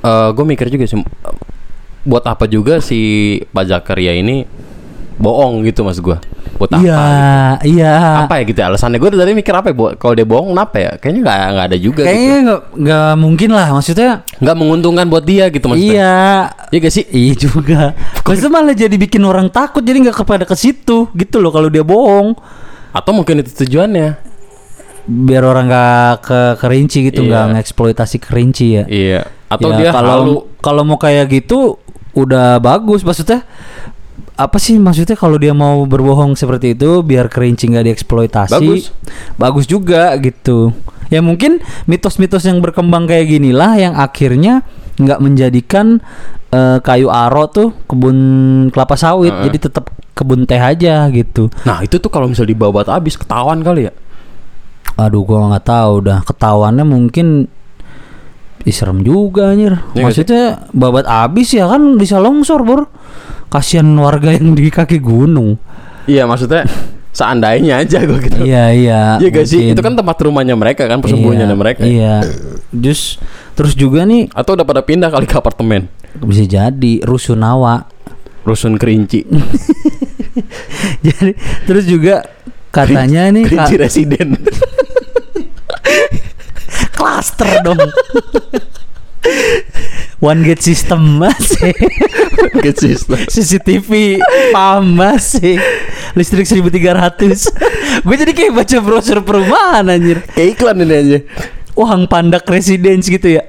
eh 0.00 0.28
gue 0.30 0.44
mikir 0.46 0.70
juga 0.70 0.86
sih 0.86 0.98
buat 2.02 2.24
apa 2.24 2.46
juga 2.46 2.78
si 2.78 3.00
Pak 3.50 3.64
Zakaria 3.66 4.14
ini 4.14 4.44
bohong 5.18 5.66
gitu 5.66 5.82
mas 5.82 5.98
gue. 5.98 6.14
Buat 6.58 6.74
apa? 6.74 6.82
Iya 6.82 7.02
iya. 7.66 7.94
Apa 8.26 8.38
ya 8.38 8.42
gitu 8.46 8.60
alasannya 8.62 8.98
gue 8.98 9.10
tadi 9.10 9.34
mikir 9.34 9.50
apa 9.50 9.70
ya 9.70 9.74
buat 9.74 9.92
kalau 9.98 10.14
dia 10.14 10.26
bohong 10.26 10.54
kenapa 10.54 10.76
ya? 10.78 10.90
Kayaknya 10.98 11.20
nggak 11.26 11.38
nggak 11.54 11.66
ada 11.70 11.78
juga 11.78 12.00
Kayaknya 12.06 12.26
gitu. 12.30 12.42
nggak 12.46 12.60
nggak 12.82 13.12
mungkin 13.18 13.50
lah 13.50 13.66
maksudnya. 13.74 14.10
Nggak 14.38 14.56
menguntungkan 14.58 15.04
buat 15.10 15.24
dia 15.26 15.44
gitu 15.50 15.66
maksudnya. 15.66 15.94
Iya. 15.94 16.16
Iya 16.70 16.78
gak 16.82 16.94
sih? 16.94 17.04
Iya 17.10 17.34
juga. 17.34 17.80
Maksudnya 18.22 18.52
malah 18.52 18.74
jadi 18.74 18.96
bikin 18.96 19.22
orang 19.26 19.50
takut 19.50 19.82
jadi 19.82 19.98
nggak 20.06 20.18
kepada 20.22 20.44
ke 20.46 20.54
situ 20.54 21.10
gitu 21.14 21.36
loh 21.42 21.50
kalau 21.50 21.66
dia 21.66 21.82
bohong. 21.82 22.38
Atau 22.94 23.10
mungkin 23.14 23.42
itu 23.42 23.50
tujuannya? 23.54 24.18
Biar 25.08 25.42
orang 25.42 25.66
nggak 25.66 26.12
ke 26.20 26.40
kerinci 26.60 26.98
gitu 27.10 27.24
nggak 27.24 27.44
Iya. 27.48 27.52
ngeksploitasi 27.58 28.16
kerinci 28.22 28.66
ya. 28.70 28.84
Iya. 28.86 29.20
Atau 29.48 29.72
Ya, 29.72 29.76
dia 29.80 29.90
kalau 29.90 30.44
kalau 30.60 30.82
mau 30.84 31.00
kayak 31.00 31.26
gitu 31.32 31.80
udah 32.16 32.60
bagus 32.62 33.04
maksudnya 33.04 33.44
apa 34.38 34.54
sih 34.62 34.78
maksudnya 34.78 35.18
kalau 35.18 35.34
dia 35.34 35.50
mau 35.50 35.82
berbohong 35.82 36.38
seperti 36.38 36.78
itu 36.78 37.02
biar 37.02 37.26
kerinci 37.26 37.74
nggak 37.74 37.86
dieksploitasi 37.90 38.54
Bagus. 38.54 38.94
bagus 39.34 39.66
juga 39.66 40.14
gitu 40.22 40.70
ya 41.10 41.18
mungkin 41.18 41.58
mitos-mitos 41.90 42.46
yang 42.46 42.62
berkembang 42.62 43.10
kayak 43.10 43.26
ginilah 43.26 43.74
yang 43.74 43.94
akhirnya 43.98 44.62
nggak 44.98 45.18
menjadikan 45.22 45.98
eh, 46.54 46.78
kayu 46.82 47.10
aro 47.10 47.50
tuh 47.50 47.74
kebun 47.90 48.18
kelapa 48.70 48.94
sawit 48.94 49.34
Heeh. 49.34 49.44
jadi 49.50 49.58
tetap 49.70 49.90
kebun 50.14 50.46
teh 50.46 50.58
aja 50.58 51.06
gitu 51.14 51.46
Nah 51.62 51.82
itu 51.86 52.02
tuh 52.02 52.10
kalau 52.10 52.26
misalnya 52.26 52.50
dibabat 52.54 52.90
habis 52.90 53.14
ketahuan 53.14 53.62
kali 53.62 53.86
ya. 53.86 53.92
aduh 54.98 55.22
gua 55.22 55.54
nggak 55.54 55.66
tahu 55.66 55.94
dah 56.10 56.26
ketahuannya 56.26 56.82
mungkin 56.82 57.46
Ih, 58.66 58.74
serem 58.74 59.02
juga 59.02 59.54
anjir. 59.54 59.74
Iya 59.74 59.78
nggak 59.78 59.94
sih? 59.94 60.02
Maksudnya 60.24 60.44
babat 60.72 61.06
abis 61.06 61.48
ya 61.54 61.70
kan 61.70 61.94
bisa 61.94 62.18
longsor, 62.18 62.62
Bor. 62.62 62.90
Kasihan 63.48 63.88
warga 63.96 64.34
yang 64.34 64.52
di 64.52 64.68
kaki 64.68 64.98
gunung. 64.98 65.56
Iya 66.04 66.24
maksudnya 66.24 66.64
seandainya 67.12 67.80
aja 67.82 68.04
gue 68.04 68.18
gitu. 68.22 68.44
iya, 68.44 68.70
iya. 68.70 69.02
Iya 69.18 69.28
gak 69.32 69.46
sih? 69.48 69.72
Itu 69.72 69.80
kan 69.80 69.96
tempat 69.96 70.16
rumahnya 70.20 70.54
mereka 70.54 70.86
kan 70.86 71.00
persembunyiannya 71.00 71.52
Iya, 71.52 71.58
mereka. 71.58 71.82
Iya. 71.84 72.14
Terus 72.70 73.16
terus 73.58 73.72
juga 73.74 74.06
nih 74.06 74.30
Atau 74.30 74.54
udah 74.54 74.62
pada 74.62 74.84
pindah 74.84 75.10
kali 75.10 75.26
ke 75.26 75.36
apartemen. 75.36 75.88
bisa 76.18 76.44
jadi 76.44 76.92
rusunawa. 77.04 77.88
Rusun 78.44 78.80
kerinci. 78.80 79.28
jadi 81.06 81.32
terus 81.68 81.84
juga 81.84 82.24
katanya 82.70 83.28
nih 83.32 83.44
kerinci 83.44 83.74
ka- 83.76 83.82
residen. 83.82 84.28
klaster 86.98 87.62
dong. 87.62 87.78
One 90.18 90.42
gate 90.42 90.62
system 90.62 91.22
masih. 91.22 91.70
Good 92.58 92.78
system. 92.82 93.22
CCTV 93.30 94.18
paham 94.50 94.98
masih 94.98 95.62
listrik 96.18 96.48
1300 96.48 98.02
gue 98.02 98.16
jadi 98.16 98.32
kayak 98.34 98.52
baca 98.56 98.76
brosur 98.82 99.22
perumahan 99.22 99.86
anjir 99.86 100.24
Kayak 100.34 100.58
iklan 100.58 100.82
ini 100.82 100.94
aja. 100.94 101.18
Wahang 101.78 102.10
Pandak 102.10 102.48
Residence 102.50 103.06
gitu 103.06 103.38
ya 103.38 103.46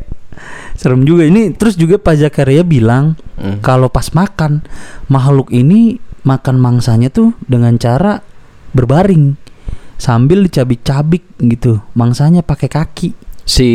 serem 0.79 1.03
juga 1.03 1.27
ini 1.27 1.51
terus 1.51 1.75
juga 1.75 2.00
Pak 2.00 2.15
Zakaria 2.24 2.63
bilang 2.63 3.20
Hmm. 3.39 3.63
kalau 3.63 3.88
pas 3.88 4.12
makan 4.12 4.68
makhluk 5.08 5.48
ini 5.56 5.96
makan 6.27 6.60
mangsanya 6.60 7.08
tuh 7.08 7.32
dengan 7.47 7.80
cara 7.80 8.19
berbaring 8.76 9.39
sambil 9.95 10.43
dicabik-cabik 10.43 11.23
gitu 11.39 11.80
mangsanya 11.95 12.43
pakai 12.43 12.67
kaki 12.67 13.15
Si 13.49 13.69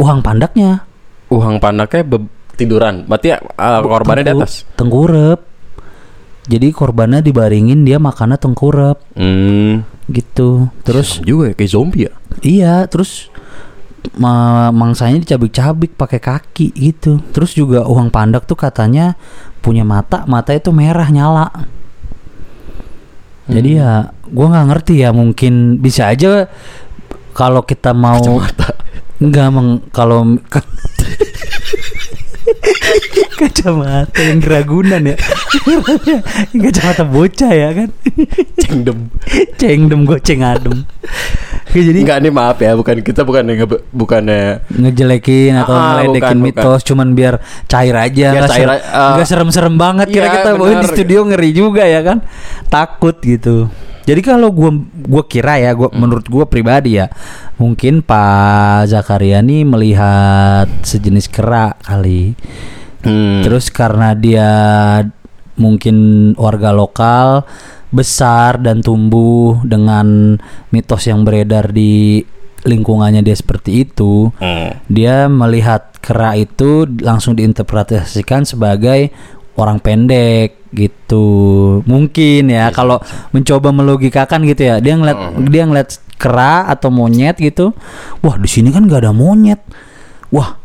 Wahang 0.00 0.24
Pandaknya 0.24 0.80
Uhang 1.28 1.60
Pandaknya 1.60 2.00
be- 2.02 2.30
tiduran. 2.54 3.04
Berarti 3.04 3.36
uh, 3.36 3.80
korbannya 3.82 4.22
di 4.22 4.30
Tengku- 4.32 4.44
atas. 4.46 4.54
tengkurep 4.74 5.40
jadi 6.44 6.68
korbannya 6.70 7.20
dibaringin 7.20 7.84
dia 7.84 7.96
makannya 7.96 8.36
tengkurep 8.36 9.00
Hmm. 9.16 9.80
gitu 10.06 10.68
terus 10.84 11.20
Serem 11.20 11.24
juga 11.24 11.44
ya 11.48 11.54
kayak 11.54 11.70
zombie 11.70 12.04
ya. 12.04 12.12
Iya, 12.40 12.74
terus 12.84 13.32
ma 14.20 14.68
mangsanya 14.68 15.16
dicabik-cabik 15.18 15.96
pakai 15.96 16.20
kaki 16.20 16.66
gitu. 16.72 17.24
Terus 17.32 17.52
juga 17.52 17.88
uang 17.88 18.12
pandak 18.12 18.44
tuh 18.44 18.54
katanya 18.54 19.16
punya 19.60 19.80
mata, 19.82 20.28
mata 20.28 20.52
itu 20.52 20.68
merah 20.68 21.08
nyala. 21.08 21.48
Jadi 23.44 23.76
ya, 23.76 24.08
gua 24.24 24.46
nggak 24.52 24.66
ngerti 24.68 24.94
ya. 25.00 25.12
Mungkin 25.12 25.80
bisa 25.80 26.12
aja 26.12 26.48
kalau 27.34 27.60
kita 27.60 27.90
mau 27.90 28.22
nggak 29.16 29.48
meng 29.50 29.68
kalau 29.90 30.22
kacamata 33.34 34.20
yang 34.20 34.38
keragunan 34.38 35.02
ya. 35.04 35.16
Kacamata 36.52 37.04
bocah 37.04 37.50
ya 37.50 37.68
kan? 37.74 37.88
Cengdem. 38.56 38.98
cengdem 39.56 40.00
goceng 40.04 40.40
adem. 40.40 40.84
Oke, 41.64 41.80
jadi 41.82 41.98
Enggak 42.00 42.18
nih 42.20 42.30
maaf 42.30 42.58
ya, 42.60 42.72
bukan 42.72 43.02
kita 43.02 43.26
bukan 43.26 43.42
bukannya 43.90 44.62
ngejelekin 44.70 45.58
atau 45.58 45.74
Ah, 45.74 45.98
ngeledekin 45.98 46.38
bukan, 46.38 46.38
mitos 46.38 46.80
cuman 46.84 47.08
biar 47.12 47.34
cair 47.66 47.96
aja 47.96 48.26
Biar 48.30 48.34
nggak 48.38 48.50
cair 48.52 48.68
ser- 48.68 48.84
nggak 48.86 49.26
serem-serem 49.26 49.74
banget 49.74 50.06
kira 50.08 50.22
Iya, 50.22 50.34
kita. 50.36 50.48
Bawain 50.54 50.70
di 50.70 50.78
benar. 50.78 50.92
studio 50.92 51.18
ngeri 51.24 51.50
juga 51.50 51.82
ya 51.82 52.00
kan? 52.00 52.18
Takut 52.68 53.16
gitu 53.18 53.66
jadi 54.04 54.20
kalau 54.20 54.52
gua 54.52 54.70
gua 55.04 55.24
kira 55.24 55.58
ya 55.58 55.72
gua 55.72 55.88
menurut 55.92 56.28
gua 56.28 56.44
pribadi 56.44 56.96
ya 57.00 57.08
mungkin 57.56 58.00
Pak 58.00 58.88
Zakaria 58.88 59.40
nih 59.40 59.64
melihat 59.64 60.68
sejenis 60.82 61.28
kera 61.28 61.74
kali 61.80 62.36
Hmm. 63.04 63.44
terus 63.44 63.68
karena 63.68 64.16
dia 64.16 64.48
mungkin 65.60 65.96
warga 66.40 66.72
lokal 66.72 67.44
besar 67.92 68.56
dan 68.58 68.80
tumbuh 68.80 69.60
dengan 69.60 70.40
mitos 70.72 71.04
yang 71.04 71.20
beredar 71.22 71.68
di 71.68 72.24
lingkungannya 72.64 73.20
dia 73.20 73.36
seperti 73.36 73.84
itu 73.84 74.32
Hmm. 74.40 74.80
dia 74.88 75.28
melihat 75.28 75.92
kera 76.00 76.32
itu 76.32 76.88
langsung 77.04 77.36
diinterpretasikan 77.36 78.48
sebagai 78.48 79.12
orang 79.60 79.84
pendek 79.84 80.63
gitu. 80.74 81.26
Mungkin 81.86 82.50
ya 82.50 82.74
kalau 82.74 82.98
mencoba 83.30 83.70
melogikakan 83.70 84.42
gitu 84.44 84.68
ya. 84.68 84.76
Dia 84.82 84.98
ngeliat 84.98 85.18
dia 85.48 85.62
ngeliat 85.64 85.88
kera 86.18 86.66
atau 86.68 86.90
monyet 86.90 87.38
gitu. 87.38 87.72
Wah 88.20 88.36
di 88.36 88.50
sini 88.50 88.74
kan 88.74 88.90
gak 88.90 89.06
ada 89.06 89.14
monyet. 89.14 89.62
Wah 90.34 90.58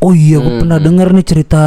oh 0.00 0.12
iya 0.12 0.36
gue 0.36 0.54
pernah 0.58 0.76
denger 0.76 1.12
nih 1.12 1.26
cerita 1.26 1.62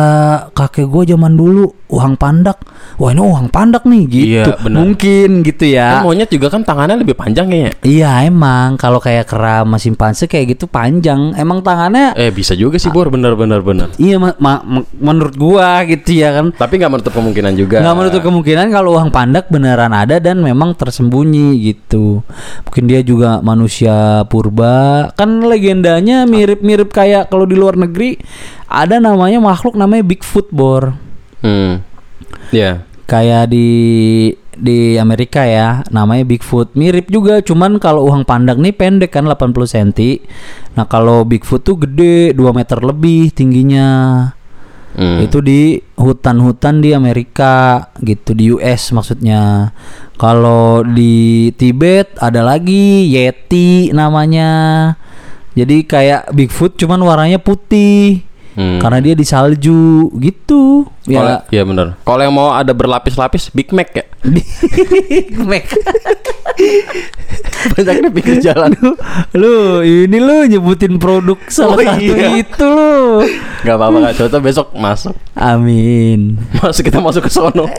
kakek 0.51 0.85
gue 0.85 1.03
zaman 1.07 1.33
dulu 1.33 1.69
uang 1.87 2.17
pandak 2.17 2.57
wah 2.97 3.09
ini 3.09 3.21
uang 3.21 3.47
pandak 3.47 3.85
nih 3.85 4.03
gitu 4.05 4.31
Iya, 4.33 4.45
mungkin 4.65 5.29
gitu 5.41 5.65
ya 5.67 5.87
Kan 5.93 6.03
monyet 6.03 6.25
juga 6.27 6.49
kan 6.49 6.61
tangannya 6.61 6.97
lebih 6.97 7.13
panjang 7.13 7.45
kayaknya. 7.45 7.71
Iya 7.81 8.25
emang 8.25 8.75
kalau 8.75 8.97
kayak 8.97 9.25
kera 9.25 9.61
sama 9.61 9.77
simpanse 9.77 10.25
kayak 10.25 10.57
gitu 10.57 10.65
panjang. 10.65 11.33
Emang 11.35 11.61
tangannya 11.61 12.15
Eh 12.15 12.29
bisa 12.29 12.53
juga 12.53 12.75
sih 12.75 12.89
Bor, 12.89 13.07
bener 13.07 13.33
bener 13.33 13.61
bener. 13.61 13.93
iya 13.95 14.17
ma- 14.17 14.33
ma- 14.35 14.63
ma- 14.63 14.87
menurut 14.95 15.35
gua 15.35 15.85
gitu 15.85 16.15
ya 16.15 16.33
kan. 16.33 16.49
Tapi 16.51 16.81
nggak 16.81 16.91
menutup 16.91 17.13
kemungkinan 17.13 17.53
juga. 17.53 17.77
Nggak 17.79 17.95
menutup 17.95 18.21
kemungkinan 18.23 18.67
kalau 18.69 18.97
uang 18.97 19.09
pandak 19.09 19.45
beneran 19.47 19.93
ada 19.93 20.17
dan 20.17 20.41
memang 20.41 20.73
tersembunyi 20.73 21.61
gitu. 21.61 22.25
Mungkin 22.65 22.83
dia 22.85 23.05
juga 23.05 23.37
manusia 23.39 24.25
purba. 24.25 25.09
Kan 25.13 25.45
legendanya 25.45 26.25
mirip-mirip 26.25 26.89
kayak 26.89 27.29
kalau 27.29 27.45
di 27.45 27.53
luar 27.53 27.77
negeri 27.77 28.17
ada 28.67 28.99
namanya 28.99 29.39
makhluk 29.39 29.75
namanya 29.77 30.03
Bigfoot 30.05 30.49
bor. 30.49 30.95
Hmm. 31.43 31.83
Ya. 32.49 32.85
Kayak 33.05 33.51
di 33.51 33.67
di 34.53 35.01
Amerika 35.01 35.43
ya 35.43 35.81
namanya 35.89 36.23
Bigfoot 36.29 36.77
mirip 36.77 37.09
juga 37.09 37.41
cuman 37.41 37.81
kalau 37.81 38.05
uang 38.05 38.21
pandak 38.21 38.61
nih 38.61 38.73
pendek 38.73 39.09
kan 39.09 39.25
80 39.25 39.49
cm 39.65 39.89
nah 40.77 40.85
kalau 40.85 41.25
Bigfoot 41.25 41.65
tuh 41.65 41.81
gede 41.81 42.37
2 42.37 42.53
meter 42.53 42.77
lebih 42.85 43.33
tingginya 43.33 43.89
Hmm. 44.93 45.25
itu 45.25 45.41
di 45.41 45.81
hutan-hutan 45.97 46.77
di 46.77 46.93
Amerika 46.93 47.89
gitu 48.05 48.37
di 48.37 48.53
US 48.53 48.93
maksudnya 48.93 49.73
kalau 50.21 50.85
di 50.85 51.49
Tibet 51.57 52.13
ada 52.21 52.45
lagi 52.45 53.09
Yeti 53.09 53.89
namanya 53.89 54.93
jadi 55.53 55.75
kayak 55.83 56.21
Bigfoot 56.29 56.75
cuman 56.75 56.99
warnanya 56.99 57.37
putih 57.37 58.25
Hmm. 58.53 58.77
karena 58.77 59.01
dia 59.01 59.17
di 59.17 59.25
salju 59.25 60.13
gitu 60.13 60.85
ya 61.09 61.41
iya 61.49 61.65
bener. 61.65 61.97
Kalau 62.05 62.21
yang 62.21 62.29
mau 62.29 62.53
ada 62.53 62.69
berlapis-lapis 62.69 63.49
Big 63.49 63.73
Mac 63.73 63.89
ya. 63.89 64.05
Big 65.09 65.33
Mac 65.41 65.73
Banyaknya 67.73 68.13
pinggir 68.13 68.37
jalan. 68.43 68.69
lu, 68.77 68.93
lu 69.33 69.55
ini 69.81 70.21
lu 70.21 70.45
nyebutin 70.45 71.01
produk 71.01 71.41
salah 71.49 71.73
Oh, 71.73 71.81
satu 71.81 72.13
iya. 72.13 72.29
itu 72.37 72.61
lu. 72.61 73.25
Gak 73.65 73.73
apa-apa 73.73 73.97
Kak 74.05 74.13
Coto 74.21 74.37
besok 74.37 74.67
masuk. 74.77 75.17
Amin. 75.33 76.37
Masuk 76.61 76.85
kita 76.85 77.01
masuk 77.01 77.25
ke 77.25 77.33
sono. 77.33 77.65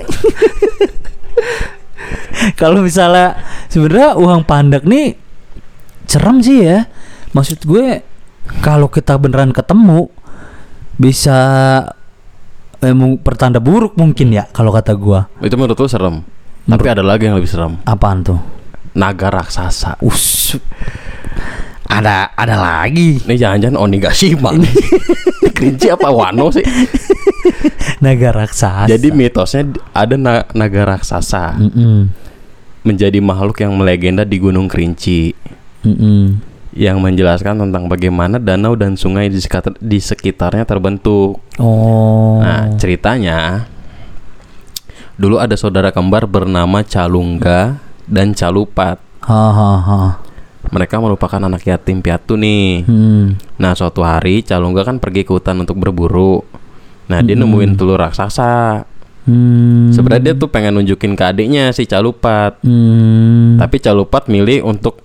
Kalau 2.61 2.83
misalnya 2.83 3.39
sebenarnya 3.71 4.19
uang 4.19 4.43
pandak 4.43 4.83
nih 4.83 5.15
serem 6.05 6.43
sih 6.43 6.67
ya. 6.67 6.91
Maksud 7.35 7.67
gue 7.67 8.01
kalau 8.63 8.87
kita 8.87 9.19
beneran 9.19 9.51
ketemu 9.51 10.07
bisa 10.95 11.39
eh, 12.79 12.95
pertanda 13.19 13.59
buruk 13.59 13.99
mungkin 13.99 14.31
ya 14.31 14.47
kalau 14.49 14.71
kata 14.71 14.95
gua. 14.95 15.27
Itu 15.43 15.59
menurut 15.59 15.75
lu 15.75 15.89
serem. 15.91 16.17
Tapi 16.65 16.87
ada 16.89 17.03
lagi 17.05 17.27
yang 17.29 17.37
lebih 17.37 17.51
serem. 17.51 17.77
Apaan 17.85 18.25
tuh? 18.25 18.39
Naga 18.95 19.29
raksasa. 19.29 19.99
Us. 20.01 20.55
Ada 21.91 22.33
ada 22.33 22.57
lagi. 22.57 23.19
Ini 23.21 23.35
jangan-jangan 23.35 23.77
Onigashima. 23.77 24.55
Kerinci 25.55 25.91
apa 25.91 26.09
Wano 26.09 26.55
sih? 26.55 26.65
Naga 28.01 28.31
raksasa. 28.31 28.87
Jadi 28.87 29.11
mitosnya 29.11 29.75
ada 29.93 30.15
na- 30.15 30.47
naga 30.55 30.83
raksasa 30.97 31.59
Mm-mm. 31.59 32.09
menjadi 32.83 33.19
makhluk 33.19 33.61
yang 33.61 33.75
melegenda 33.75 34.23
di 34.25 34.37
Gunung 34.41 34.67
Kerinci 34.71 35.33
Mm-mm. 35.85 36.54
Yang 36.75 36.99
menjelaskan 36.99 37.55
tentang 37.55 37.87
bagaimana 37.87 38.43
danau 38.43 38.75
dan 38.75 38.99
sungai 38.99 39.31
di 39.31 39.39
sekitar 39.39 39.79
di 39.79 40.03
sekitarnya 40.03 40.67
terbentuk. 40.67 41.39
Oh. 41.63 42.43
Nah, 42.43 42.75
ceritanya 42.75 43.71
dulu 45.15 45.39
ada 45.39 45.55
saudara 45.55 45.95
kembar 45.95 46.27
bernama 46.27 46.83
Calungga 46.83 47.79
dan 48.11 48.35
Calupat. 48.35 48.99
Hahaha. 49.23 50.19
Mereka 50.75 50.99
merupakan 50.99 51.39
anak 51.39 51.63
yatim 51.63 52.03
piatu 52.03 52.35
nih. 52.35 52.83
Hmm. 52.83 53.39
Nah, 53.55 53.79
suatu 53.79 54.03
hari 54.03 54.43
Calungga 54.43 54.83
kan 54.83 54.99
pergi 54.99 55.23
ke 55.23 55.31
hutan 55.31 55.63
untuk 55.63 55.79
berburu. 55.79 56.43
Nah, 57.07 57.23
dia 57.23 57.39
Mm-mm. 57.39 57.47
nemuin 57.47 57.73
telur 57.79 58.03
raksasa. 58.03 58.83
Hmm. 59.25 59.95
Sebenarnya 59.95 60.33
dia 60.33 60.35
tuh 60.35 60.51
pengen 60.51 60.83
nunjukin 60.83 61.15
ke 61.15 61.23
adiknya 61.23 61.71
si 61.71 61.87
Calupat. 61.87 62.59
Hmm. 62.67 63.61
Tapi 63.63 63.77
Calupat 63.79 64.27
milih 64.27 64.67
untuk 64.67 65.05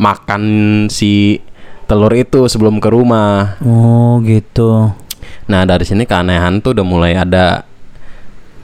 makan 0.00 0.42
si 0.88 1.44
telur 1.84 2.16
itu 2.16 2.48
sebelum 2.48 2.80
ke 2.80 2.88
rumah. 2.88 3.60
Oh 3.60 4.16
gitu. 4.24 4.96
Nah 5.44 5.62
dari 5.68 5.84
sini 5.84 6.08
keanehan 6.08 6.64
tuh 6.64 6.72
udah 6.72 6.86
mulai 6.86 7.12
ada. 7.12 7.68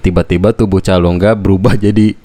Tiba-tiba 0.00 0.56
tubuh 0.56 0.80
Calungga 0.80 1.36
berubah 1.36 1.76
jadi 1.84 2.16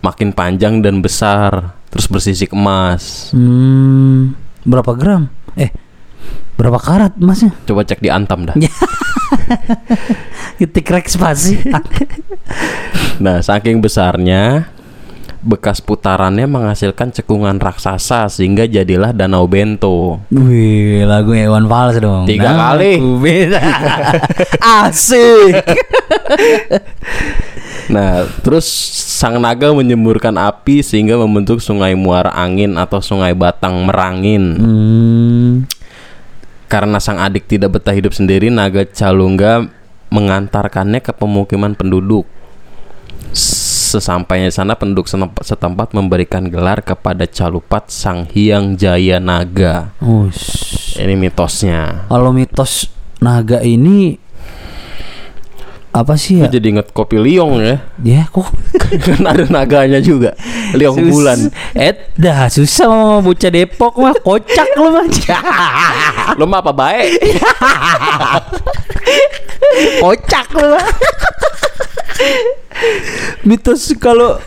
makin 0.00 0.30
panjang 0.30 0.78
dan 0.80 1.02
besar, 1.02 1.74
terus 1.90 2.06
bersisik 2.06 2.54
emas. 2.54 3.34
Hmm. 3.34 4.38
Berapa 4.62 4.94
gram? 4.94 5.26
Eh. 5.58 5.74
Berapa 6.60 6.76
karat 6.76 7.16
masnya? 7.16 7.56
Coba 7.64 7.88
cek 7.88 8.04
di 8.04 8.12
Antam 8.12 8.44
dah. 8.44 8.52
Ketik 10.60 10.86
rek 10.86 11.10
spasi. 11.10 11.58
Nah 13.20 13.44
saking 13.44 13.84
besarnya, 13.84 14.72
bekas 15.40 15.80
putarannya 15.80 16.44
menghasilkan 16.44 17.16
cekungan 17.16 17.56
raksasa 17.56 18.28
sehingga 18.28 18.68
jadilah 18.68 19.16
Danau 19.16 19.48
Bento. 19.48 20.20
Wih, 20.28 21.08
lagu 21.08 21.32
Ewan 21.32 21.64
Fals 21.64 21.96
dong. 21.96 22.28
Tiga 22.28 22.52
kali. 22.52 23.00
aku 23.00 23.12
beda. 23.20 23.60
Asik. 24.84 25.54
Nah, 27.90 28.22
terus 28.46 28.70
sang 29.18 29.42
naga 29.42 29.74
menyemburkan 29.74 30.38
api 30.38 30.78
sehingga 30.78 31.18
membentuk 31.18 31.58
sungai 31.58 31.98
muara 31.98 32.30
angin 32.30 32.78
atau 32.78 33.02
sungai 33.02 33.34
batang 33.34 33.82
merangin. 33.82 34.44
Hmm. 34.54 35.52
Karena 36.70 37.02
sang 37.02 37.18
adik 37.18 37.50
tidak 37.50 37.74
betah 37.74 37.90
hidup 37.90 38.14
sendiri, 38.14 38.46
naga 38.46 38.86
Calungga 38.86 39.66
mengantarkannya 40.14 41.02
ke 41.02 41.10
pemukiman 41.10 41.74
penduduk. 41.74 42.30
Sesampainya 43.90 44.46
di 44.46 44.54
sana, 44.54 44.78
penduduk 44.78 45.10
setempat, 45.42 45.98
memberikan 45.98 46.46
gelar 46.46 46.78
kepada 46.78 47.26
Calupat 47.26 47.90
Sang 47.90 48.22
Hyang 48.30 48.78
Jaya 48.78 49.18
Naga. 49.18 49.90
Ush. 49.98 50.94
Ini 50.94 51.18
mitosnya. 51.18 52.06
Kalau 52.06 52.30
mitos 52.30 52.86
naga 53.18 53.58
ini 53.66 54.14
apa 55.90 56.14
sih 56.14 56.38
ya? 56.38 56.46
Jadi 56.46 56.70
inget 56.70 56.94
kopi 56.94 57.18
liong 57.18 57.58
ya. 57.58 57.82
Ya 58.06 58.22
kok 58.30 58.46
kan 59.10 59.26
ada 59.26 59.42
naganya 59.50 59.98
juga. 59.98 60.38
Liong 60.70 60.94
Sus- 60.94 61.10
bulan. 61.10 61.38
Eh 61.74 62.14
dah 62.14 62.46
susah 62.46 62.86
mau 62.86 63.18
bocah 63.18 63.50
Depok 63.50 63.98
mah 63.98 64.14
kocak 64.22 64.70
lu 64.78 64.94
mah. 64.94 65.02
Lo 66.38 66.46
mah 66.46 66.62
apa 66.62 66.70
baik? 66.70 67.18
kocak 70.06 70.46
lu 70.54 70.78
mah. 70.78 70.86
Mitos 73.48 73.92
kalau 73.98 74.38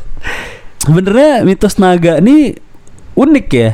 sebenarnya 0.83 1.43
mitos 1.47 1.75
naga 1.79 2.19
nih 2.19 2.57
unik 3.17 3.47
ya. 3.53 3.71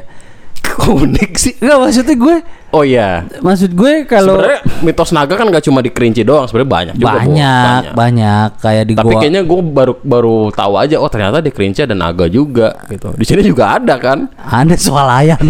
Unik 0.80 1.32
sih. 1.36 1.54
Enggak 1.60 1.78
maksudnya 1.82 2.16
gue 2.16 2.36
Oh 2.70 2.86
iya. 2.86 3.26
maksud 3.42 3.74
gue 3.74 4.06
kalau 4.06 4.38
Sebenarnya 4.38 4.62
mitos 4.86 5.10
naga 5.10 5.34
kan 5.34 5.50
gak 5.50 5.66
cuma 5.66 5.82
di 5.82 5.90
Kerinci 5.90 6.22
doang, 6.22 6.46
sebenarnya 6.46 6.70
banyak 6.70 6.96
juga. 7.02 7.10
Bo. 7.10 7.18
banyak, 7.18 7.82
banyak 7.98 8.50
kayak 8.62 8.84
di 8.86 8.94
Tapi 8.94 9.06
gua 9.10 9.20
kayaknya 9.26 9.42
gue 9.42 9.60
baru 9.74 9.94
baru 10.06 10.38
tahu 10.54 10.74
aja 10.78 10.96
oh 11.02 11.10
ternyata 11.10 11.42
di 11.42 11.50
Kerinci 11.50 11.90
ada 11.90 11.98
naga 11.98 12.30
juga 12.30 12.78
gitu. 12.86 13.10
Di 13.18 13.26
sini 13.26 13.42
juga 13.42 13.74
ada 13.74 13.98
kan? 13.98 14.30
ada 14.38 14.78
swalayan. 14.78 15.42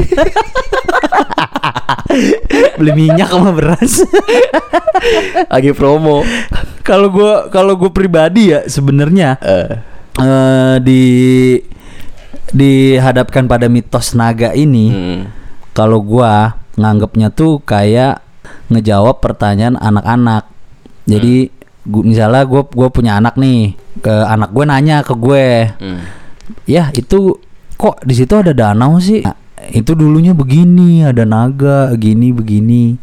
Beli 2.79 2.91
minyak 2.95 3.29
sama 3.29 3.53
beras. 3.53 4.01
Lagi 5.53 5.71
promo. 5.77 6.25
Kalau 6.81 7.13
gua 7.13 7.47
kalau 7.53 7.77
gue 7.77 7.91
pribadi 7.93 8.49
ya 8.49 8.65
sebenarnya 8.65 9.37
Eh, 9.39 9.69
eh, 10.17 10.75
di 10.81 11.03
dihadapkan 12.49 13.45
pada 13.45 13.69
mitos 13.69 14.17
naga 14.17 14.57
ini, 14.57 14.89
hmm. 14.89 15.21
kalau 15.77 16.01
gua 16.01 16.57
nganggapnya 16.81 17.29
tuh 17.29 17.61
kayak 17.61 18.25
ngejawab 18.73 19.21
pertanyaan 19.21 19.77
anak-anak. 19.77 20.49
Jadi 21.05 21.53
gua, 21.85 22.01
misalnya 22.05 22.41
gue 22.49 22.61
gue 22.65 22.89
punya 22.89 23.21
anak 23.21 23.37
nih, 23.37 23.77
ke 24.01 24.13
anak 24.13 24.49
gue 24.49 24.65
nanya 24.65 25.05
ke 25.05 25.13
gue, 25.13 25.47
Hmm. 25.77 26.01
ya 26.65 26.89
itu 26.97 27.37
kok 27.77 28.01
di 28.01 28.13
situ 28.17 28.33
ada 28.33 28.51
danau 28.51 28.97
sih? 28.97 29.21
Nah, 29.21 29.37
itu 29.73 29.91
dulunya 29.93 30.33
begini, 30.33 31.05
ada 31.05 31.23
naga, 31.25 31.93
gini 31.95 32.33
begini. 32.33 32.97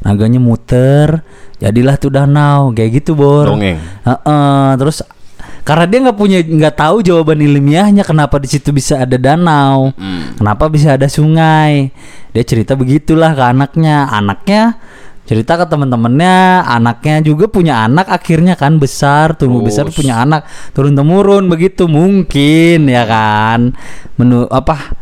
Naganya 0.00 0.40
muter, 0.40 1.20
jadilah 1.60 2.00
tuh 2.00 2.08
danau, 2.08 2.72
kayak 2.72 3.04
gitu 3.04 3.12
bor. 3.12 3.52
Dongeng. 3.52 3.76
Heeh, 3.78 4.68
terus 4.80 5.04
karena 5.60 5.84
dia 5.84 5.98
nggak 6.08 6.16
punya 6.16 6.38
nggak 6.40 6.74
tahu 6.76 7.04
jawaban 7.04 7.44
ilmiahnya 7.44 8.00
kenapa 8.00 8.40
di 8.40 8.48
situ 8.48 8.72
bisa 8.72 8.96
ada 8.96 9.20
danau, 9.20 9.92
Hmm. 9.92 10.40
kenapa 10.40 10.72
bisa 10.72 10.96
ada 10.96 11.04
sungai. 11.04 11.92
Dia 12.32 12.44
cerita 12.48 12.72
begitulah 12.72 13.36
ke 13.36 13.44
anaknya, 13.44 14.08
anaknya 14.08 14.80
cerita 15.28 15.54
ke 15.60 15.68
teman-temannya, 15.68 16.66
anaknya 16.66 17.22
juga 17.22 17.46
punya 17.46 17.86
anak 17.86 18.10
akhirnya 18.10 18.58
kan 18.58 18.82
besar, 18.82 19.38
tumbuh 19.38 19.62
besar 19.62 19.86
Terus. 19.86 20.00
punya 20.02 20.18
anak 20.26 20.42
turun 20.74 20.96
temurun 20.96 21.46
begitu 21.46 21.86
mungkin 21.86 22.88
ya 22.90 23.04
kan. 23.06 23.70
Menu 24.18 24.48
apa? 24.50 24.96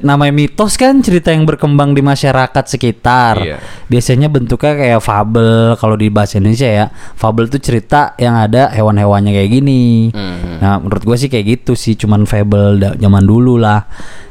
Namanya 0.00 0.32
mitos 0.32 0.80
kan 0.80 1.04
cerita 1.04 1.28
yang 1.28 1.44
berkembang 1.44 1.92
di 1.92 2.00
masyarakat 2.00 2.64
sekitar. 2.64 3.36
Iya. 3.36 3.56
Biasanya 3.86 4.32
bentuknya 4.32 4.74
kayak 4.74 5.00
fabel 5.04 5.76
kalau 5.76 5.94
di 5.94 6.08
bahasa 6.08 6.40
Indonesia 6.40 6.66
ya. 6.66 6.86
Fabel 6.92 7.52
tuh 7.52 7.60
cerita 7.60 8.16
yang 8.16 8.32
ada 8.32 8.72
hewan-hewannya 8.72 9.28
kayak 9.28 9.50
gini. 9.52 10.08
Hmm. 10.08 10.56
Nah, 10.58 10.80
menurut 10.80 11.04
gue 11.04 11.16
sih 11.20 11.28
kayak 11.28 11.46
gitu 11.60 11.72
sih, 11.76 12.00
cuman 12.00 12.24
fable 12.24 12.80
da- 12.80 12.96
zaman 12.96 13.24
dulu 13.28 13.60
lah. 13.60 13.84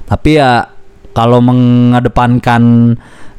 Tapi 0.10 0.42
ya 0.42 0.66
kalau 1.14 1.38
mengedepankan 1.42 2.94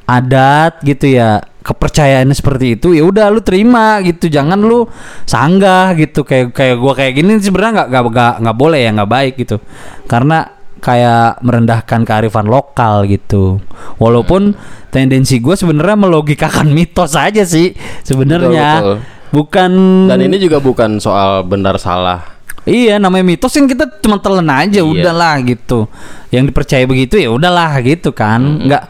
adat 0.07 0.81
gitu 0.87 1.19
ya, 1.19 1.43
kepercayaannya 1.43 2.33
seperti 2.33 2.81
itu 2.81 2.97
ya 2.97 3.05
udah 3.05 3.27
lu 3.29 3.43
terima 3.43 3.99
gitu. 4.07 4.31
Jangan 4.31 4.63
lu 4.63 4.87
sanggah 5.27 5.99
gitu 5.99 6.23
kayak 6.23 6.55
kayak 6.55 6.79
gua 6.79 6.95
kayak 6.95 7.13
gini 7.19 7.43
sebenarnya 7.43 7.91
nggak 7.91 8.07
nggak 8.07 8.35
nggak 8.47 8.57
boleh 8.57 8.81
ya, 8.87 8.91
nggak 8.95 9.11
baik 9.11 9.35
gitu. 9.35 9.59
Karena 10.07 10.58
kayak 10.79 11.43
merendahkan 11.43 12.03
kearifan 12.07 12.47
lokal 12.47 13.05
gitu. 13.05 13.59
Walaupun 14.01 14.55
tendensi 14.89 15.39
gue 15.39 15.55
sebenarnya 15.55 15.99
melogikakan 15.99 16.71
mitos 16.73 17.13
aja 17.19 17.45
sih 17.45 17.75
sebenarnya. 18.03 18.99
Bukan 19.29 19.71
Dan 20.09 20.25
ini 20.25 20.41
juga 20.41 20.57
bukan 20.59 20.97
soal 20.97 21.45
benar 21.45 21.77
salah. 21.77 22.41
Iya 22.69 23.01
namanya 23.01 23.25
mitos 23.25 23.53
kan 23.57 23.65
kita 23.65 24.01
cuma 24.05 24.21
telan 24.21 24.49
aja 24.49 24.81
Iya. 24.81 24.89
udahlah 24.89 25.41
gitu. 25.45 25.89
Yang 26.29 26.53
dipercaya 26.53 26.85
begitu 26.85 27.17
ya 27.21 27.29
udahlah 27.33 27.81
gitu 27.85 28.13
kan. 28.13 28.65
Nggak 28.65 28.85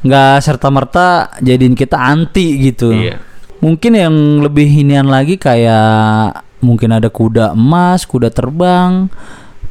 nggak 0.00 0.34
serta 0.40 0.68
merta 0.72 1.08
jadiin 1.38 1.74
kita 1.74 1.98
anti 1.98 2.70
gitu. 2.70 2.90
Iya. 2.94 3.18
Mungkin 3.60 3.92
yang 3.92 4.14
lebih 4.40 4.66
inian 4.66 5.06
lagi 5.06 5.36
kayak 5.36 6.42
mungkin 6.64 6.96
ada 6.96 7.12
kuda 7.12 7.52
emas, 7.52 8.08
kuda 8.08 8.32
terbang, 8.32 9.08